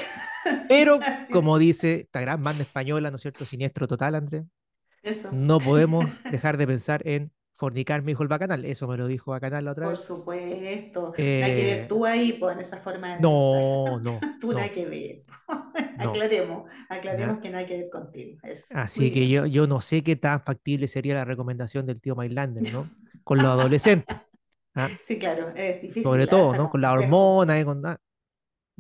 Pero, 0.67 0.99
como 1.31 1.57
dice 1.57 2.01
esta 2.01 2.21
gran 2.21 2.41
banda 2.43 2.63
española, 2.63 3.09
¿no 3.11 3.17
es 3.17 3.21
cierto? 3.21 3.45
Siniestro 3.45 3.87
total, 3.87 4.15
Andrés. 4.15 4.43
Eso. 5.03 5.29
No 5.31 5.59
podemos 5.59 6.05
dejar 6.31 6.57
de 6.57 6.67
pensar 6.67 7.07
en 7.07 7.31
fornicar, 7.57 8.01
me 8.01 8.11
dijo 8.11 8.23
el 8.23 8.29
bacanal. 8.29 8.65
Eso 8.65 8.87
me 8.87 8.97
lo 8.97 9.07
dijo 9.07 9.31
Bacanal 9.31 9.63
la 9.65 9.71
otra 9.71 9.85
Por 9.85 9.93
vez. 9.93 10.01
supuesto. 10.03 11.01
No 11.01 11.13
hay 11.17 11.53
que 11.53 11.71
Eh, 11.71 11.75
ver 11.75 11.87
tú 11.87 12.05
ahí, 12.05 12.33
pues, 12.33 12.53
en 12.55 12.61
esa 12.61 12.77
forma 12.77 13.15
de 13.15 13.21
No, 13.21 13.99
pensar. 14.01 14.01
no, 14.03 14.19
Tú 14.41 14.51
no. 14.51 14.57
nada 14.57 14.69
que 14.71 14.85
ver. 14.85 15.23
No. 15.97 16.09
Aclaremos, 16.09 16.69
aclaremos 16.89 17.39
que 17.39 17.49
nada 17.49 17.65
que 17.65 17.77
ver 17.77 17.89
contigo. 17.89 18.39
Eso. 18.43 18.77
Así 18.77 19.11
que 19.11 19.29
yo, 19.29 19.45
yo 19.45 19.67
no 19.67 19.79
sé 19.79 20.03
qué 20.03 20.15
tan 20.17 20.41
factible 20.41 20.87
sería 20.87 21.15
la 21.15 21.23
recomendación 21.25 21.85
del 21.85 22.01
tío 22.01 22.15
Mailander, 22.15 22.73
¿no? 22.73 22.89
Con 23.23 23.37
los 23.37 23.47
adolescentes. 23.47 24.17
¿ah? 24.75 24.89
Sí, 25.01 25.17
claro, 25.17 25.49
es 25.55 25.81
difícil. 25.81 26.03
Sobre 26.03 26.27
todo, 26.27 26.53
¿no? 26.55 26.69
Con 26.69 26.81
la 26.81 26.91
hormona, 26.91 27.57
eh, 27.59 27.63
con, 27.63 27.85
ah, 27.85 27.97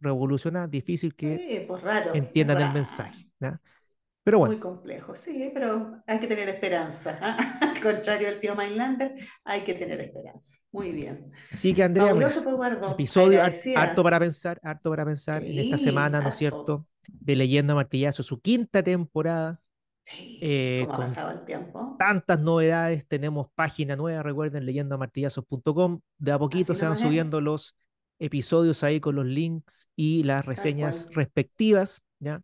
revoluciona, 0.05 0.67
difícil 0.67 1.15
que 1.15 1.41
Sí, 1.49 1.65
pues 1.67 1.81
raro. 1.83 2.13
entiendan 2.13 2.57
el 2.61 2.63
raro. 2.63 2.73
mensaje. 2.73 3.29
¿ya? 3.39 3.61
Pero 4.23 4.39
bueno, 4.39 4.53
Muy 4.53 4.59
complejo, 4.59 5.15
sí, 5.15 5.51
pero 5.53 6.01
hay 6.07 6.19
que 6.19 6.27
tener 6.27 6.49
esperanza. 6.49 7.17
¿ah? 7.21 7.37
Al 7.61 7.81
contrario 7.81 8.27
del 8.29 8.39
tío 8.39 8.55
Mainlander, 8.55 9.15
hay 9.43 9.63
que 9.63 9.73
tener 9.75 9.99
esperanza. 10.01 10.57
Muy 10.71 10.91
bien. 10.91 11.31
así 11.51 11.73
que 11.73 11.83
Andrea, 11.83 12.11
Eduardo. 12.11 12.27
episodio 12.87 13.39
Agradecida. 13.39 13.81
harto 13.81 14.03
para 14.03 14.19
pensar, 14.19 14.59
harto 14.63 14.89
para 14.89 15.05
pensar 15.05 15.43
en 15.43 15.59
esta 15.59 15.77
Sí, 15.77 15.83
semana, 15.83 16.21
¿no 16.21 16.29
es 16.29 16.35
harto. 16.35 16.37
cierto? 16.37 16.87
De 17.07 17.35
Leyenda 17.35 17.75
Martillazo, 17.75 18.23
su 18.23 18.39
quinta 18.41 18.83
temporada. 18.83 19.61
Sí, 20.03 20.37
eh, 20.41 20.81
¿Cómo 20.87 20.93
ha 20.93 20.97
pasado 20.99 21.31
el 21.31 21.45
tiempo? 21.45 21.97
tantas 21.97 22.39
novedades, 22.39 23.07
tenemos 23.07 23.47
página 23.55 23.95
nueva, 23.95 24.23
recuerden, 24.23 24.65
leyendamartillazos.com. 24.65 26.01
De 26.17 26.31
a 26.31 26.39
poquito 26.39 26.73
Así 26.73 26.79
se 26.79 26.85
van 26.85 26.93
es. 26.93 26.99
subiendo 26.99 27.41
los 27.41 27.75
episodios 28.19 28.83
ahí 28.83 28.99
con 28.99 29.15
los 29.15 29.25
links 29.25 29.87
y 29.95 30.23
las 30.23 30.45
reseñas 30.45 31.09
respectivas, 31.13 32.01
¿ya? 32.19 32.41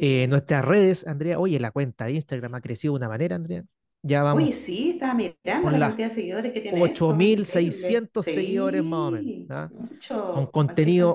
Eh, 0.00 0.26
nuestras 0.28 0.64
redes, 0.64 1.06
Andrea, 1.06 1.38
oye, 1.38 1.58
la 1.60 1.70
cuenta 1.70 2.06
de 2.06 2.12
Instagram 2.12 2.54
ha 2.54 2.60
crecido 2.60 2.94
de 2.94 2.98
una 2.98 3.08
manera, 3.08 3.36
Andrea. 3.36 3.64
Ya 4.04 4.22
vamos 4.24 4.42
Oye, 4.42 4.52
sí, 4.52 4.90
estaba 4.90 5.14
mirando 5.14 5.70
la 5.70 5.78
la 5.78 5.86
cantidad 5.88 6.08
de 6.08 6.14
seguidores 6.14 6.52
que 6.52 6.60
tiene 6.60 6.78
eso. 6.78 7.08
8.600 7.08 8.26
increíble. 8.26 8.42
seguidores 8.42 8.82
más 8.84 8.98
o 9.00 9.10
menos, 9.12 9.70
mucho. 9.70 10.32
Con 10.32 10.46
contenido 10.46 11.14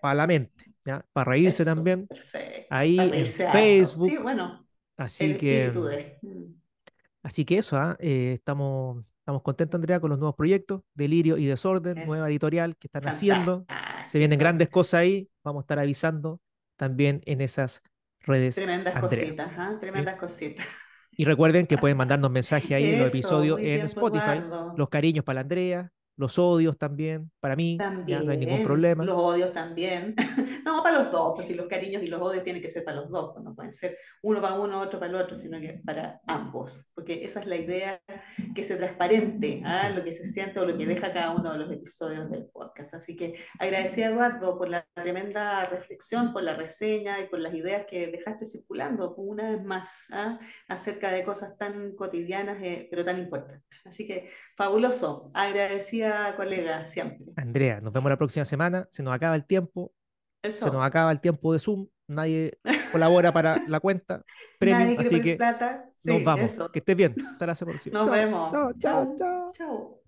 para 0.00 0.14
la 0.14 0.26
mente, 0.26 0.74
¿ya? 0.84 1.04
Para 1.12 1.30
reírse 1.32 1.62
Eso, 1.62 1.74
también. 1.74 2.06
perfecto. 2.06 2.66
Ahí 2.70 2.98
en. 2.98 3.26
Facebook, 3.26 4.08
Sí, 4.10 4.16
bueno, 4.16 4.66
Así 4.96 5.36
que, 5.36 5.70
de. 5.70 6.18
así 7.22 7.44
que 7.44 7.58
eso, 7.58 7.76
¿ah? 7.76 7.96
Eh, 8.00 8.34
estamos, 8.34 9.04
estamos 9.28 9.42
contentos, 9.42 9.76
Andrea, 9.76 10.00
con 10.00 10.08
los 10.08 10.18
nuevos 10.18 10.34
proyectos, 10.36 10.80
Delirio 10.94 11.36
y 11.36 11.44
Desorden, 11.44 11.98
Eso. 11.98 12.06
nueva 12.10 12.30
editorial 12.30 12.78
que 12.78 12.86
están 12.86 13.06
haciendo. 13.06 13.66
Se 14.06 14.18
vienen 14.18 14.38
grandes 14.38 14.70
cosas 14.70 15.00
ahí, 15.00 15.28
vamos 15.44 15.60
a 15.60 15.64
estar 15.64 15.78
avisando 15.78 16.40
también 16.78 17.20
en 17.26 17.42
esas 17.42 17.82
redes, 18.20 18.54
Tremendas 18.54 18.96
Andrea. 18.96 19.20
cositas, 19.20 19.50
¿ah? 19.58 19.76
Tremendas 19.78 20.14
cositas. 20.14 20.66
Y 21.12 21.26
recuerden 21.26 21.66
que 21.66 21.76
pueden 21.76 21.98
mandarnos 21.98 22.30
mensajes 22.30 22.70
ahí 22.72 22.94
en 22.94 23.00
los 23.00 23.10
episodios 23.10 23.60
en 23.60 23.80
pues, 23.80 23.92
Spotify. 23.92 24.40
Los 24.76 24.88
cariños 24.88 25.26
para 25.26 25.34
la 25.34 25.40
Andrea, 25.42 25.92
los 26.18 26.36
odios 26.38 26.76
también 26.76 27.30
para 27.38 27.54
mí, 27.54 27.78
ya 27.78 27.90
no 27.90 27.96
hay 27.96 28.08
ningún 28.08 28.26
También, 28.26 28.64
problema. 28.64 29.04
los 29.04 29.16
odios 29.16 29.52
también. 29.52 30.14
No, 30.64 30.82
para 30.82 30.98
los 30.98 31.10
dos, 31.10 31.32
pues 31.34 31.46
si 31.46 31.54
los 31.54 31.66
cariños 31.66 32.02
y 32.02 32.08
los 32.08 32.20
odios 32.20 32.44
tienen 32.44 32.60
que 32.60 32.68
ser 32.68 32.84
para 32.84 32.98
los 33.00 33.08
dos, 33.08 33.30
pues 33.32 33.42
no 33.44 33.54
pueden 33.54 33.72
ser 33.72 33.96
uno 34.22 34.42
para 34.42 34.54
uno, 34.54 34.80
otro 34.80 34.98
para 34.98 35.10
el 35.10 35.16
otro, 35.16 35.34
sino 35.34 35.58
que 35.60 35.80
para 35.84 36.20
ambos, 36.26 36.90
porque 36.94 37.24
esa 37.24 37.40
es 37.40 37.46
la 37.46 37.56
idea, 37.56 38.02
que 38.54 38.62
se 38.62 38.76
transparente 38.76 39.62
¿ah? 39.64 39.88
lo 39.88 40.04
que 40.04 40.12
se 40.12 40.26
siente 40.26 40.60
o 40.60 40.66
lo 40.66 40.76
que 40.76 40.84
deja 40.84 41.12
cada 41.12 41.30
uno 41.30 41.52
de 41.52 41.58
los 41.58 41.72
episodios 41.72 42.28
del 42.30 42.46
podcast. 42.52 42.92
Así 42.94 43.16
que 43.16 43.34
agradecida 43.58 44.08
Eduardo 44.08 44.58
por 44.58 44.68
la 44.68 44.86
tremenda 44.94 45.64
reflexión, 45.66 46.32
por 46.32 46.42
la 46.42 46.54
reseña 46.54 47.20
y 47.20 47.28
por 47.28 47.38
las 47.38 47.54
ideas 47.54 47.86
que 47.88 48.08
dejaste 48.08 48.44
circulando 48.44 49.14
una 49.14 49.52
vez 49.52 49.64
más 49.64 50.06
¿ah? 50.10 50.38
acerca 50.68 51.10
de 51.10 51.24
cosas 51.24 51.56
tan 51.56 51.94
cotidianas 51.94 52.58
eh, 52.62 52.88
pero 52.90 53.04
tan 53.04 53.18
importantes. 53.18 53.64
Así 53.84 54.06
que 54.06 54.30
fabuloso, 54.56 55.30
agradecida 55.32 56.07
colega 56.36 56.84
siempre. 56.84 57.26
Andrea, 57.36 57.80
nos 57.80 57.92
vemos 57.92 58.10
la 58.10 58.16
próxima 58.16 58.44
semana. 58.44 58.86
Se 58.90 59.02
nos 59.02 59.14
acaba 59.14 59.34
el 59.36 59.44
tiempo, 59.46 59.92
Eso. 60.42 60.66
se 60.66 60.72
nos 60.72 60.84
acaba 60.84 61.12
el 61.12 61.20
tiempo 61.20 61.52
de 61.52 61.58
Zoom. 61.58 61.86
Nadie 62.08 62.58
colabora 62.90 63.32
para 63.32 63.62
la 63.68 63.80
cuenta 63.80 64.22
premium, 64.58 64.94
Nadie 64.94 65.06
así 65.06 65.20
que 65.20 65.36
plata. 65.36 65.90
nos 66.06 66.24
vamos. 66.24 66.50
eso. 66.50 66.72
Que 66.72 66.78
estés 66.78 66.96
bien. 66.96 67.14
Hasta 67.32 67.46
la 67.46 67.54
próxima. 67.54 67.98
Nos 67.98 68.06
Chao, 68.08 68.14
vemos. 68.16 68.52
chao, 68.52 68.72
chao, 68.78 69.16
chao. 69.18 69.52
Chao. 69.52 70.07